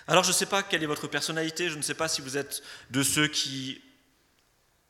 Alors 0.07 0.23
je 0.23 0.29
ne 0.29 0.33
sais 0.33 0.45
pas 0.45 0.63
quelle 0.63 0.83
est 0.83 0.87
votre 0.87 1.07
personnalité, 1.07 1.69
je 1.69 1.77
ne 1.77 1.81
sais 1.81 1.93
pas 1.93 2.07
si 2.07 2.21
vous 2.21 2.37
êtes 2.37 2.63
de 2.89 3.03
ceux 3.03 3.27
qui 3.27 3.81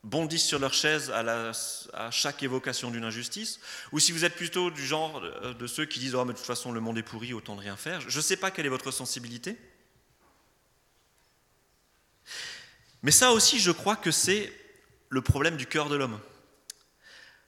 bondissent 0.04 0.46
sur 0.46 0.60
leur 0.60 0.74
chaise 0.74 1.12
à, 1.12 2.12
chaque 2.12 2.42
évocation 2.42 2.90
d'une 2.90 3.04
injustice, 3.04 3.60
ou 3.92 4.00
si 4.00 4.12
vous 4.12 4.26
êtes 4.26 4.36
plutôt 4.36 4.72
du 4.72 4.86
genre 4.86 5.22
de 5.22 5.68
ceux 5.68 5.86
qui 5.86 6.00
disent⁇ 6.00 6.14
Oh 6.18 6.26
mais 6.26 6.34
de 6.34 6.38
toute 6.38 6.48
façon 6.48 6.72
le 6.72 6.80
monde 6.80 6.98
est 6.98 7.04
pourri, 7.04 7.34
autant 7.34 7.56
de 7.56 7.62
rien 7.62 7.78
faire⁇ 7.78 8.00
Je 8.08 8.18
ne 8.18 8.22
sais 8.24 8.38
pas 8.38 8.52
quelle 8.52 8.66
est 8.66 8.70
votre 8.70 8.92
sensibilité. 8.92 9.58
Mais 13.04 13.12
ça 13.12 13.32
aussi, 13.32 13.60
je 13.60 13.72
crois 13.72 13.96
que 13.96 14.12
c'est 14.12 14.54
le 15.10 15.22
problème 15.22 15.58
du 15.58 15.66
cœur 15.66 15.90
de 15.90 15.96
l'homme. 15.96 16.20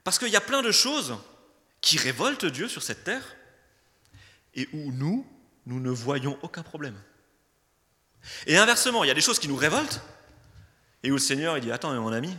Parce 0.04 0.20
qu'il 0.20 0.30
y 0.30 0.36
a 0.36 0.42
plein 0.42 0.62
de 0.62 0.72
choses 0.72 1.16
qui 1.82 1.98
révoltent 1.98 2.46
Dieu 2.46 2.68
sur 2.68 2.84
cette 2.84 3.04
terre 3.04 3.36
et 4.56 4.68
où 4.74 4.92
nous, 4.92 5.28
nous 5.66 5.80
ne 5.80 5.90
voyons 5.90 6.38
aucun 6.42 6.64
problème. 6.64 7.00
Et 8.48 8.58
inversement, 8.58 9.04
il 9.04 9.08
y 9.08 9.12
a 9.12 9.14
des 9.14 9.22
choses 9.22 9.40
qui 9.40 9.48
nous 9.48 9.56
révoltent 9.56 10.02
et 11.04 11.12
où 11.12 11.16
le 11.16 11.20
Seigneur 11.20 11.58
il 11.58 11.62
dit 11.62 11.72
Attends, 11.72 11.94
mon 11.94 12.14
ami, 12.14 12.36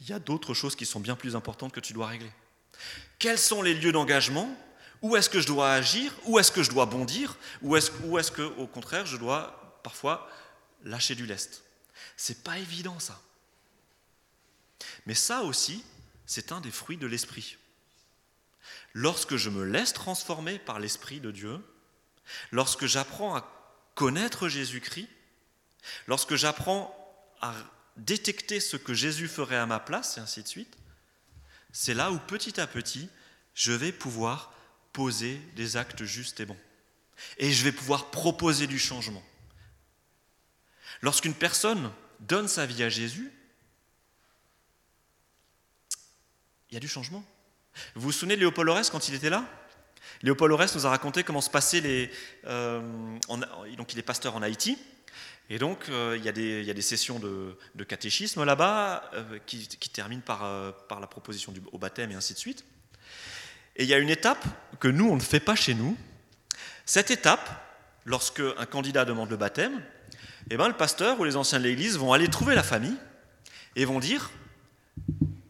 il 0.00 0.08
y 0.08 0.12
a 0.12 0.18
d'autres 0.18 0.54
choses 0.54 0.74
qui 0.74 0.86
sont 0.86 1.00
bien 1.00 1.16
plus 1.16 1.36
importantes 1.36 1.72
que 1.72 1.80
tu 1.80 1.92
dois 1.92 2.06
régler. 2.06 2.32
Quels 3.18 3.38
sont 3.38 3.62
les 3.62 3.74
lieux 3.74 3.92
d'engagement? 3.92 4.56
Où 5.02 5.16
est-ce 5.16 5.28
que 5.28 5.40
je 5.40 5.46
dois 5.46 5.72
agir? 5.72 6.12
Où 6.24 6.38
est-ce 6.38 6.52
que 6.52 6.62
je 6.62 6.70
dois 6.70 6.86
bondir? 6.86 7.36
Où 7.60 7.76
est-ce 7.76 7.90
est 7.90 8.34
que, 8.34 8.42
au 8.42 8.66
contraire, 8.66 9.06
je 9.06 9.16
dois 9.16 9.80
parfois 9.82 10.28
lâcher 10.84 11.14
du 11.14 11.26
lest? 11.26 11.62
C'est 12.16 12.42
pas 12.42 12.58
évident 12.58 12.98
ça. 12.98 13.20
Mais 15.06 15.14
ça 15.14 15.42
aussi, 15.42 15.84
c'est 16.26 16.52
un 16.52 16.60
des 16.60 16.70
fruits 16.70 16.96
de 16.96 17.06
l'esprit. 17.06 17.58
Lorsque 18.92 19.36
je 19.36 19.50
me 19.50 19.64
laisse 19.64 19.92
transformer 19.92 20.58
par 20.58 20.78
l'esprit 20.78 21.20
de 21.20 21.30
Dieu, 21.30 21.60
lorsque 22.50 22.86
j'apprends 22.86 23.34
à 23.34 23.61
connaître 23.94 24.48
Jésus-Christ, 24.48 25.08
lorsque 26.06 26.36
j'apprends 26.36 26.96
à 27.40 27.54
détecter 27.96 28.60
ce 28.60 28.76
que 28.76 28.94
Jésus 28.94 29.28
ferait 29.28 29.56
à 29.56 29.66
ma 29.66 29.80
place, 29.80 30.16
et 30.16 30.20
ainsi 30.20 30.42
de 30.42 30.48
suite, 30.48 30.76
c'est 31.72 31.94
là 31.94 32.10
où 32.10 32.18
petit 32.18 32.60
à 32.60 32.66
petit, 32.66 33.08
je 33.54 33.72
vais 33.72 33.92
pouvoir 33.92 34.52
poser 34.92 35.36
des 35.56 35.76
actes 35.76 36.04
justes 36.04 36.40
et 36.40 36.46
bons. 36.46 36.58
Et 37.38 37.52
je 37.52 37.64
vais 37.64 37.72
pouvoir 37.72 38.10
proposer 38.10 38.66
du 38.66 38.78
changement. 38.78 39.22
Lorsqu'une 41.00 41.34
personne 41.34 41.92
donne 42.20 42.48
sa 42.48 42.66
vie 42.66 42.82
à 42.82 42.88
Jésus, 42.88 43.32
il 46.70 46.74
y 46.74 46.76
a 46.76 46.80
du 46.80 46.88
changement. 46.88 47.24
Vous 47.94 48.02
vous 48.02 48.12
souvenez 48.12 48.34
de 48.34 48.40
Léopold 48.40 48.68
Aurès 48.68 48.90
quand 48.90 49.08
il 49.08 49.14
était 49.14 49.30
là? 49.30 49.46
Léopold 50.22 50.52
Aurès 50.52 50.74
nous 50.74 50.86
a 50.86 50.90
raconté 50.90 51.24
comment 51.24 51.40
se 51.40 51.50
passaient 51.50 51.80
les. 51.80 52.10
Euh, 52.46 52.80
donc, 53.76 53.92
il 53.92 53.98
est 53.98 54.02
pasteur 54.02 54.36
en 54.36 54.42
Haïti. 54.42 54.78
Et 55.50 55.58
donc, 55.58 55.88
euh, 55.88 56.16
il, 56.16 56.24
y 56.24 56.28
a 56.28 56.32
des, 56.32 56.82
sessions 56.82 57.18
de, 57.18 57.84
catéchisme 57.84 58.44
là-bas 58.44 59.10
euh, 59.14 59.38
qui, 59.44 59.66
terminent 59.92 60.22
par, 60.24 60.74
par, 60.88 61.00
la 61.00 61.06
proposition 61.06 61.52
du, 61.52 61.60
au 61.72 61.78
baptême 61.78 62.10
et 62.12 62.14
ainsi 62.14 62.34
de 62.34 62.38
suite. 62.38 62.64
Et 63.76 63.82
il 63.82 63.88
y 63.88 63.94
a 63.94 63.98
une 63.98 64.10
étape 64.10 64.44
que 64.78 64.88
nous, 64.88 65.08
on 65.08 65.16
ne 65.16 65.20
fait 65.20 65.40
pas 65.40 65.56
chez 65.56 65.74
nous. 65.74 65.96
Cette 66.86 67.10
étape, 67.10 67.50
lorsque 68.04 68.42
un 68.58 68.66
candidat 68.66 69.04
demande 69.04 69.30
le 69.30 69.36
baptême, 69.36 69.82
eh 70.50 70.56
ben, 70.56 70.68
le 70.68 70.74
pasteur 70.74 71.18
ou 71.20 71.24
les 71.24 71.36
anciens 71.36 71.58
de 71.58 71.64
l'église 71.64 71.98
vont 71.98 72.12
aller 72.12 72.28
trouver 72.28 72.54
la 72.54 72.62
famille 72.62 72.96
et 73.76 73.84
vont 73.84 74.00
dire 74.00 74.30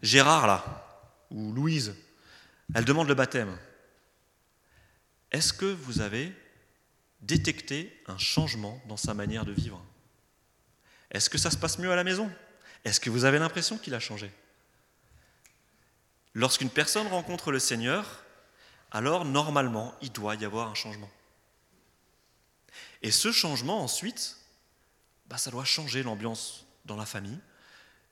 Gérard, 0.02 0.46
là, 0.46 0.86
ou 1.30 1.52
Louise, 1.52 1.94
elle 2.74 2.84
demande 2.84 3.08
le 3.08 3.14
baptême. 3.14 3.56
Est-ce 5.32 5.52
que 5.52 5.66
vous 5.66 6.00
avez 6.00 6.32
détecté 7.20 8.02
un 8.06 8.18
changement 8.18 8.80
dans 8.86 8.96
sa 8.96 9.14
manière 9.14 9.44
de 9.44 9.52
vivre? 9.52 9.82
Est-ce 11.10 11.30
que 11.30 11.38
ça 11.38 11.50
se 11.50 11.56
passe 11.56 11.78
mieux 11.78 11.90
à 11.90 11.96
la 11.96 12.04
maison? 12.04 12.30
Est-ce 12.84 13.00
que 13.00 13.10
vous 13.10 13.24
avez 13.24 13.38
l'impression 13.38 13.78
qu'il 13.78 13.94
a 13.94 14.00
changé? 14.00 14.30
Lorsqu'une 16.34 16.70
personne 16.70 17.06
rencontre 17.06 17.50
le 17.50 17.58
Seigneur, 17.58 18.24
alors 18.90 19.24
normalement, 19.24 19.94
il 20.02 20.12
doit 20.12 20.34
y 20.34 20.44
avoir 20.44 20.68
un 20.68 20.74
changement. 20.74 21.10
Et 23.02 23.10
ce 23.10 23.32
changement, 23.32 23.82
ensuite, 23.82 24.36
bah, 25.26 25.38
ça 25.38 25.50
doit 25.50 25.64
changer 25.64 26.02
l'ambiance 26.02 26.66
dans 26.84 26.96
la 26.96 27.06
famille. 27.06 27.38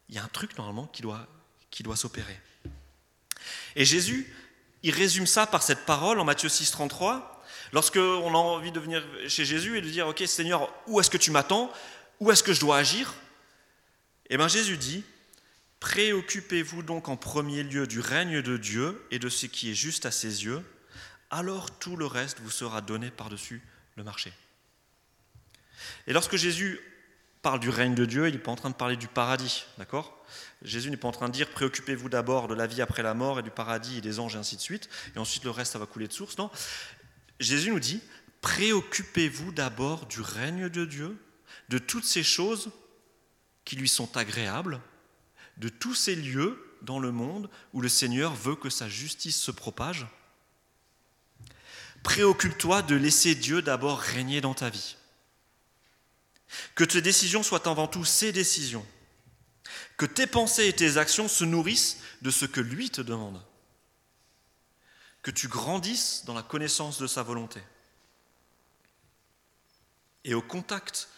Il 0.09 0.15
y 0.15 0.19
a 0.19 0.25
un 0.25 0.29
truc 0.29 0.57
normalement 0.57 0.87
qui 0.87 1.03
doit, 1.03 1.27
qui 1.71 1.83
doit 1.83 1.97
s'opérer. 1.97 2.39
Et 3.77 3.85
Jésus 3.85 4.33
il 4.83 4.95
résume 4.95 5.27
ça 5.27 5.47
par 5.47 5.63
cette 5.63 5.85
parole 5.85 6.21
en 6.21 6.25
Matthieu 6.25 6.49
6, 6.49 6.71
33. 6.71 7.45
Lorsqu'on 7.73 8.35
a 8.35 8.39
envie 8.39 8.73
de 8.73 8.81
venir 8.81 9.05
chez 9.29 9.45
Jésus 9.45 9.79
et 9.79 9.81
de 9.81 9.89
dire, 9.89 10.09
OK 10.09 10.23
Seigneur, 10.27 10.73
où 10.87 11.01
est-ce 11.01 11.11
que 11.11 11.19
tu 11.19 11.31
m'attends? 11.31 11.73
Où 12.19 12.31
est-ce 12.31 12.43
que 12.43 12.53
je 12.53 12.61
dois 12.61 12.79
agir? 12.79 13.15
Eh 14.29 14.37
bien 14.37 14.49
Jésus 14.49 14.77
dit, 14.77 15.05
Préoccupez-vous 15.81 16.83
donc 16.83 17.09
en 17.09 17.17
premier 17.17 17.63
lieu 17.63 17.87
du 17.87 18.01
règne 18.01 18.43
de 18.43 18.59
Dieu 18.59 19.03
et 19.11 19.19
de 19.19 19.31
ce 19.31 19.47
qui 19.47 19.71
est 19.71 19.75
juste 19.75 20.05
à 20.05 20.11
ses 20.11 20.45
yeux, 20.45 20.63
alors 21.31 21.71
tout 21.79 21.97
le 21.97 22.05
reste 22.05 22.39
vous 22.41 22.51
sera 22.51 22.83
donné 22.83 23.11
par-dessus 23.11 23.63
le 23.97 24.05
marché. 24.05 24.33
Et 26.07 26.13
lorsque 26.13 26.37
Jésus 26.37 26.79
parle 27.41 27.61
du 27.61 27.71
règne 27.71 27.95
de 27.95 28.05
Dieu, 28.05 28.29
il 28.29 28.35
n'est 28.35 28.39
pas 28.39 28.51
en 28.51 28.57
train 28.57 28.69
de 28.69 28.75
parler 28.75 28.97
du 28.97 29.09
paradis, 29.09 29.65
d'accord? 29.79 30.20
Jésus 30.63 30.91
n'est 30.91 30.97
pas 30.97 31.09
en 31.09 31.13
train 31.13 31.29
de 31.29 31.33
dire 31.33 31.51
préoccupez-vous 31.51 32.09
d'abord 32.09 32.49
de 32.49 32.55
la 32.55 32.67
vie 32.67 32.83
après 32.83 33.03
la 33.03 33.15
mort 33.15 33.39
et 33.39 33.43
du 33.43 33.51
paradis 33.51 33.99
et 33.99 34.01
des 34.01 34.19
anges 34.21 34.37
et 34.37 34.39
ainsi 34.39 34.57
de 34.57 34.61
suite, 34.61 34.89
et 35.15 35.19
ensuite 35.19 35.45
le 35.45 35.51
reste 35.51 35.73
ça 35.73 35.79
va 35.79 35.87
couler 35.87 36.07
de 36.07 36.13
source. 36.13 36.37
Non, 36.39 36.51
Jésus 37.39 37.71
nous 37.71 37.81
dit 37.81 38.03
préoccupez-vous 38.43 39.53
d'abord 39.53 40.07
du 40.07 40.21
règne 40.21 40.69
de 40.69 40.85
Dieu, 40.85 41.17
de 41.69 41.79
toutes 41.79 42.05
ces 42.05 42.23
choses 42.23 42.71
qui 43.65 43.77
lui 43.77 43.89
sont 43.89 44.17
agréables, 44.17 44.81
de 45.57 45.69
tous 45.69 45.95
ces 45.95 46.15
lieux 46.15 46.77
dans 46.83 46.99
le 46.99 47.13
monde 47.13 47.51
où 47.73 47.81
le 47.81 47.89
Seigneur 47.89 48.35
veut 48.35 48.57
que 48.57 48.71
sa 48.71 48.89
justice 48.89 49.41
se 49.41 49.51
propage. 49.51 50.07
Préoccupe-toi 52.03 52.83
de 52.83 52.97
laisser 52.97 53.35
Dieu 53.35 53.61
d'abord 53.61 53.99
régner 53.99 54.41
dans 54.41 54.55
ta 54.55 54.71
vie. 54.71 54.97
Que 56.75 56.85
tes 56.85 57.03
décisions 57.03 57.43
soient 57.43 57.69
avant 57.69 57.87
tout 57.87 58.05
ses 58.05 58.33
décisions 58.33 58.87
que 60.01 60.07
tes 60.07 60.27
pensées 60.27 60.67
et 60.67 60.73
tes 60.73 60.97
actions 60.97 61.29
se 61.29 61.45
nourrissent 61.45 61.99
de 62.23 62.31
ce 62.31 62.47
que 62.47 62.63
lui 62.63 62.89
te 62.89 63.03
demande, 63.03 63.39
que 65.21 65.31
tu 65.31 65.47
grandisses 65.47 66.25
dans 66.25 66.33
la 66.33 66.43
connaissance 66.43 66.99
de 66.99 67.07
sa 67.07 67.23
volonté. 67.23 67.61
Et 70.25 70.33
au 70.33 70.41
contact 70.41 71.11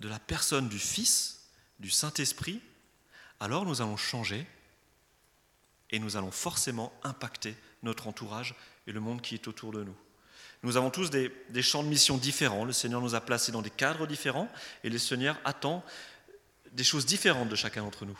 de 0.00 0.08
la 0.10 0.18
personne 0.18 0.68
du 0.68 0.78
Fils, 0.78 1.46
du 1.78 1.90
Saint-Esprit, 1.90 2.60
alors 3.40 3.64
nous 3.64 3.80
allons 3.80 3.96
changer 3.96 4.46
et 5.88 5.98
nous 5.98 6.18
allons 6.18 6.30
forcément 6.30 6.92
impacter 7.04 7.56
notre 7.82 8.06
entourage 8.06 8.54
et 8.86 8.92
le 8.92 9.00
monde 9.00 9.22
qui 9.22 9.34
est 9.34 9.48
autour 9.48 9.72
de 9.72 9.82
nous. 9.82 9.96
Nous 10.62 10.76
avons 10.76 10.90
tous 10.90 11.10
des, 11.10 11.32
champs 11.62 11.82
de 11.82 11.88
mission 11.88 12.18
différents. 12.18 12.64
Le 12.64 12.72
Seigneur 12.72 13.00
nous 13.00 13.14
a 13.14 13.20
placés 13.20 13.50
dans 13.50 13.62
des 13.62 13.70
cadres 13.70 14.06
différents 14.06 14.48
et 14.84 14.90
le 14.90 14.98
Seigneur 14.98 15.40
attend 15.44 15.82
des 16.72 16.84
choses 16.84 17.06
différentes 17.06 17.48
de 17.48 17.56
chacun 17.56 17.82
d'entre 17.82 18.06
nous. 18.06 18.18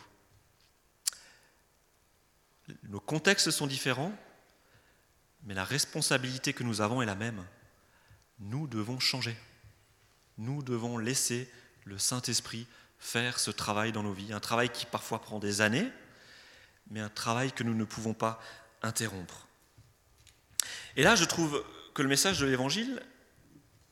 Nos 2.83 2.99
contextes 2.99 3.51
sont 3.51 3.67
différents, 3.67 4.15
mais 5.43 5.53
la 5.53 5.65
responsabilité 5.65 6.53
que 6.53 6.63
nous 6.63 6.81
avons 6.81 7.01
est 7.01 7.05
la 7.05 7.15
même. 7.15 7.45
Nous 8.39 8.67
devons 8.67 8.99
changer. 8.99 9.35
Nous 10.37 10.63
devons 10.63 10.97
laisser 10.97 11.49
le 11.85 11.97
Saint-Esprit 11.97 12.67
faire 12.99 13.39
ce 13.39 13.51
travail 13.51 13.91
dans 13.91 14.03
nos 14.03 14.13
vies, 14.13 14.31
un 14.31 14.39
travail 14.39 14.69
qui 14.69 14.85
parfois 14.85 15.21
prend 15.21 15.39
des 15.39 15.61
années, 15.61 15.89
mais 16.89 17.01
un 17.01 17.09
travail 17.09 17.51
que 17.51 17.63
nous 17.63 17.75
ne 17.75 17.83
pouvons 17.83 18.13
pas 18.13 18.41
interrompre. 18.81 19.47
Et 20.95 21.03
là, 21.03 21.15
je 21.15 21.25
trouve 21.25 21.63
que 21.93 22.01
le 22.01 22.07
message 22.07 22.39
de 22.39 22.45
l'Évangile 22.45 23.01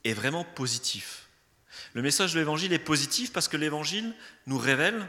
est 0.04 0.14
vraiment 0.14 0.44
positif. 0.44 1.28
Le 1.94 2.02
message 2.02 2.34
de 2.34 2.40
l'Évangile 2.40 2.74
est 2.74 2.80
positif 2.80 3.32
parce 3.32 3.48
que 3.48 3.58
l'Évangile 3.58 4.14
nous 4.46 4.58
révèle 4.58 5.08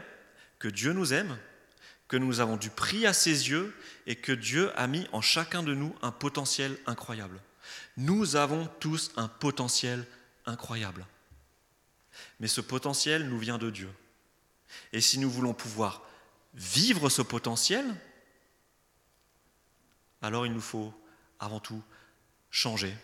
que 0.59 0.67
Dieu 0.67 0.93
nous 0.93 1.13
aime, 1.13 1.37
que 2.07 2.17
nous 2.17 2.39
avons 2.39 2.57
du 2.57 2.69
prix 2.69 3.05
à 3.05 3.13
ses 3.13 3.49
yeux 3.49 3.75
et 4.05 4.15
que 4.15 4.31
Dieu 4.31 4.71
a 4.77 4.87
mis 4.87 5.07
en 5.11 5.21
chacun 5.21 5.63
de 5.63 5.73
nous 5.73 5.95
un 6.01 6.11
potentiel 6.11 6.77
incroyable. 6.85 7.39
Nous 7.97 8.35
avons 8.35 8.67
tous 8.79 9.11
un 9.17 9.27
potentiel 9.27 10.05
incroyable. 10.45 11.05
Mais 12.39 12.47
ce 12.47 12.61
potentiel 12.61 13.27
nous 13.27 13.39
vient 13.39 13.57
de 13.57 13.69
Dieu. 13.69 13.89
Et 14.91 15.01
si 15.01 15.19
nous 15.19 15.29
voulons 15.29 15.53
pouvoir 15.53 16.03
vivre 16.53 17.09
ce 17.09 17.21
potentiel, 17.21 17.85
alors 20.21 20.45
il 20.45 20.53
nous 20.53 20.61
faut 20.61 20.93
avant 21.39 21.59
tout 21.59 21.83
changer 22.51 22.95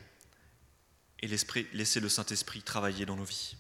et 1.22 1.28
laisser 1.28 2.00
le 2.00 2.10
Saint-Esprit 2.10 2.62
travailler 2.62 3.06
dans 3.06 3.16
nos 3.16 3.24
vies. 3.24 3.56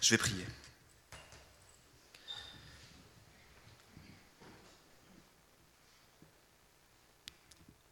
Je 0.00 0.10
vais 0.10 0.18
prier. 0.18 0.46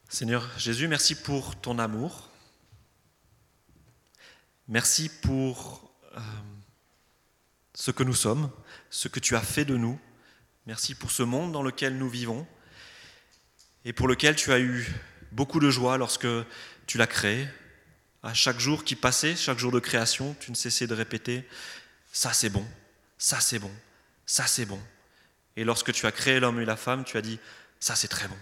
Seigneur 0.09 0.49
Jésus, 0.59 0.89
merci 0.89 1.15
pour 1.15 1.61
ton 1.61 1.79
amour. 1.79 2.31
Merci 4.69 5.09
pour 5.09 5.93
euh, 6.17 6.21
ce 7.75 7.91
que 7.91 8.03
nous 8.03 8.15
sommes, 8.15 8.51
ce 8.89 9.09
que 9.09 9.21
tu 9.21 9.37
as 9.37 9.43
fait 9.43 9.65
de 9.65 9.77
nous. 9.77 10.01
Merci 10.67 10.95
pour 10.95 11.11
ce 11.11 11.23
monde 11.23 11.53
dans 11.53 11.63
lequel 11.63 11.99
nous 11.99 12.09
vivons 12.09 12.47
et 13.85 13.93
pour 13.93 14.09
lequel 14.09 14.37
tu 14.37 14.53
as 14.53 14.59
eu 14.59 14.89
beaucoup 15.33 15.61
de 15.61 15.71
joie 15.71 15.99
lorsque 15.99 16.27
tu 16.87 16.99
l'as 16.99 17.07
créé. 17.07 17.49
À 18.23 18.35
chaque 18.35 18.59
jour 18.59 18.85
qui 18.85 18.97
passait, 18.97 19.37
chaque 19.37 19.59
jour 19.59 19.71
de 19.71 19.79
création, 19.79 20.35
tu 20.41 20.51
ne 20.51 20.57
cessais 20.57 20.87
de 20.87 20.95
répéter, 20.95 21.47
ça 22.13 22.33
c'est 22.33 22.51
bon, 22.51 22.67
ça 23.19 23.41
c'est 23.41 23.59
bon, 23.59 23.71
ça 24.25 24.47
c'est 24.47 24.67
bon. 24.67 24.81
Et 25.57 25.65
lorsque 25.65 25.93
tu 25.93 26.07
as 26.07 26.13
créé 26.13 26.41
l'homme 26.41 26.61
et 26.61 26.65
la 26.65 26.77
femme, 26.77 27.05
tu 27.05 27.17
as 27.17 27.23
dit, 27.23 27.39
ça 27.79 27.95
c'est 27.95 28.09
très 28.09 28.27
bon. 28.27 28.37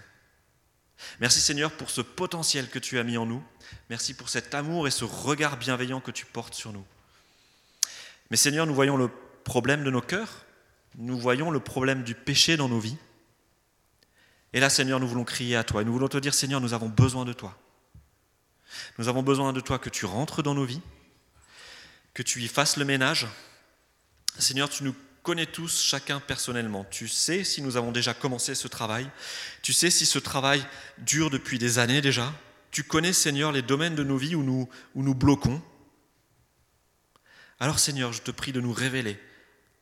Merci 1.19 1.41
Seigneur 1.41 1.71
pour 1.71 1.89
ce 1.89 2.01
potentiel 2.01 2.69
que 2.69 2.79
tu 2.79 2.97
as 2.99 3.03
mis 3.03 3.17
en 3.17 3.25
nous. 3.25 3.43
Merci 3.89 4.13
pour 4.13 4.29
cet 4.29 4.55
amour 4.55 4.87
et 4.87 4.91
ce 4.91 5.05
regard 5.05 5.57
bienveillant 5.57 5.99
que 5.99 6.11
tu 6.11 6.25
portes 6.25 6.53
sur 6.53 6.71
nous. 6.71 6.85
Mais 8.31 8.37
Seigneur, 8.37 8.65
nous 8.65 8.75
voyons 8.75 8.97
le 8.97 9.09
problème 9.43 9.83
de 9.83 9.91
nos 9.91 10.01
cœurs, 10.01 10.45
nous 10.97 11.17
voyons 11.17 11.51
le 11.51 11.59
problème 11.59 12.03
du 12.03 12.15
péché 12.15 12.57
dans 12.57 12.69
nos 12.69 12.79
vies. 12.79 12.97
Et 14.53 14.59
là, 14.59 14.69
Seigneur, 14.69 14.99
nous 14.99 15.07
voulons 15.07 15.25
crier 15.25 15.57
à 15.57 15.63
toi 15.63 15.81
et 15.81 15.85
nous 15.85 15.93
voulons 15.93 16.07
te 16.07 16.17
dire, 16.17 16.33
Seigneur, 16.33 16.61
nous 16.61 16.73
avons 16.73 16.87
besoin 16.87 17.25
de 17.25 17.33
toi. 17.33 17.57
Nous 18.97 19.07
avons 19.07 19.23
besoin 19.23 19.53
de 19.53 19.59
toi 19.59 19.79
que 19.79 19.89
tu 19.89 20.05
rentres 20.05 20.43
dans 20.43 20.53
nos 20.53 20.65
vies, 20.65 20.81
que 22.13 22.23
tu 22.23 22.41
y 22.41 22.47
fasses 22.47 22.77
le 22.77 22.85
ménage. 22.85 23.27
Seigneur, 24.37 24.69
tu 24.69 24.83
nous 24.83 24.95
connais 25.23 25.45
tous 25.47 25.81
chacun 25.81 26.19
personnellement. 26.19 26.85
Tu 26.85 27.07
sais 27.07 27.43
si 27.43 27.61
nous 27.61 27.77
avons 27.77 27.91
déjà 27.91 28.13
commencé 28.13 28.53
ce 28.55 28.67
travail. 28.67 29.09
Tu 29.63 29.73
sais 29.73 29.89
si 29.89 30.05
ce 30.05 30.19
travail 30.19 30.65
dure 30.99 31.29
depuis 31.29 31.57
des 31.57 31.79
années 31.79 32.01
déjà. 32.01 32.31
Tu 32.71 32.83
connais, 32.83 33.13
Seigneur, 33.13 33.51
les 33.51 33.61
domaines 33.61 33.95
de 33.95 34.03
nos 34.03 34.17
vies 34.17 34.35
où 34.35 34.43
nous, 34.43 34.69
nous 34.95 35.15
bloquons. 35.15 35.61
Alors, 37.59 37.79
Seigneur, 37.79 38.13
je 38.13 38.21
te 38.21 38.31
prie 38.31 38.51
de 38.51 38.61
nous 38.61 38.73
révéler 38.73 39.19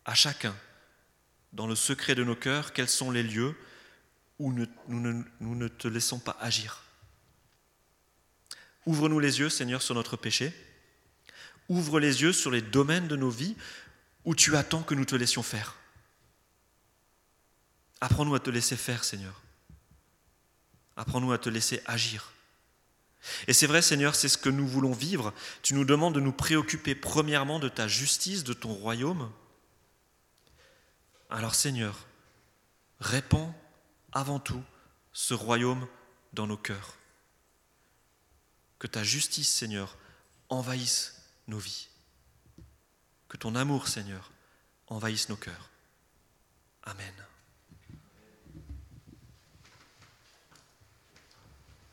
à 0.06 0.14
chacun, 0.14 0.56
dans 1.54 1.68
le 1.68 1.76
secret 1.76 2.16
de 2.16 2.24
nos 2.24 2.36
cœurs, 2.36 2.74
quels 2.74 2.90
sont 2.90 3.12
les 3.12 3.24
lieux 3.24 3.56
où 4.40 4.54
nous, 4.54 4.68
nous 4.88 5.56
ne 5.56 5.68
te 5.68 5.88
laissons 5.88 6.20
pas 6.20 6.38
agir. 6.40 6.84
Ouvre-nous 8.86 9.20
les 9.20 9.40
yeux, 9.40 9.50
Seigneur, 9.50 9.82
sur 9.82 9.96
notre 9.96 10.18
péché. 10.18 10.54
Ouvre 11.70 12.00
les 12.00 12.22
yeux 12.22 12.34
sur 12.34 12.52
les 12.52 12.62
domaines 12.62 13.08
de 13.08 13.16
nos 13.16 13.30
vies 13.30 13.56
ou 14.26 14.36
tu 14.36 14.56
attends 14.56 14.84
que 14.84 14.96
nous 14.96 15.06
te 15.06 15.16
laissions 15.16 15.44
faire 15.44 15.76
Apprends-nous 18.02 18.36
à 18.36 18.40
te 18.42 18.50
laisser 18.50 18.76
faire, 18.76 19.06
Seigneur. 19.06 19.42
Apprends-nous 20.98 21.32
à 21.32 21.38
te 21.38 21.50
laisser 21.50 21.82
agir. 21.86 22.34
Et 23.48 23.54
c'est 23.54 23.68
vrai, 23.68 23.82
Seigneur, 23.82 24.14
c'est 24.14 24.28
ce 24.28 24.38
que 24.38 24.50
nous 24.50 24.68
voulons 24.68 24.92
vivre. 24.92 25.34
Tu 25.62 25.74
nous 25.74 25.86
demandes 25.86 26.14
de 26.14 26.20
nous 26.20 26.34
préoccuper 26.34 26.96
premièrement 26.96 27.60
de 27.60 27.70
ta 27.70 27.88
justice, 27.88 28.44
de 28.44 28.52
ton 28.52 28.74
royaume. 28.74 29.32
Alors, 31.30 31.56
Seigneur, 31.56 32.06
répands 33.00 33.56
avant 34.12 34.40
tout 34.40 34.62
ce 35.14 35.34
royaume 35.34 35.88
dans 36.34 36.48
nos 36.48 36.58
cœurs. 36.58 36.98
Que 38.84 38.88
ta 38.90 39.02
justice, 39.02 39.48
Seigneur, 39.48 39.96
envahisse 40.50 41.14
nos 41.48 41.58
vies. 41.58 41.88
Que 43.30 43.38
ton 43.38 43.56
amour, 43.56 43.88
Seigneur, 43.88 44.30
envahisse 44.88 45.30
nos 45.30 45.38
cœurs. 45.38 45.70
Amen. 46.84 47.14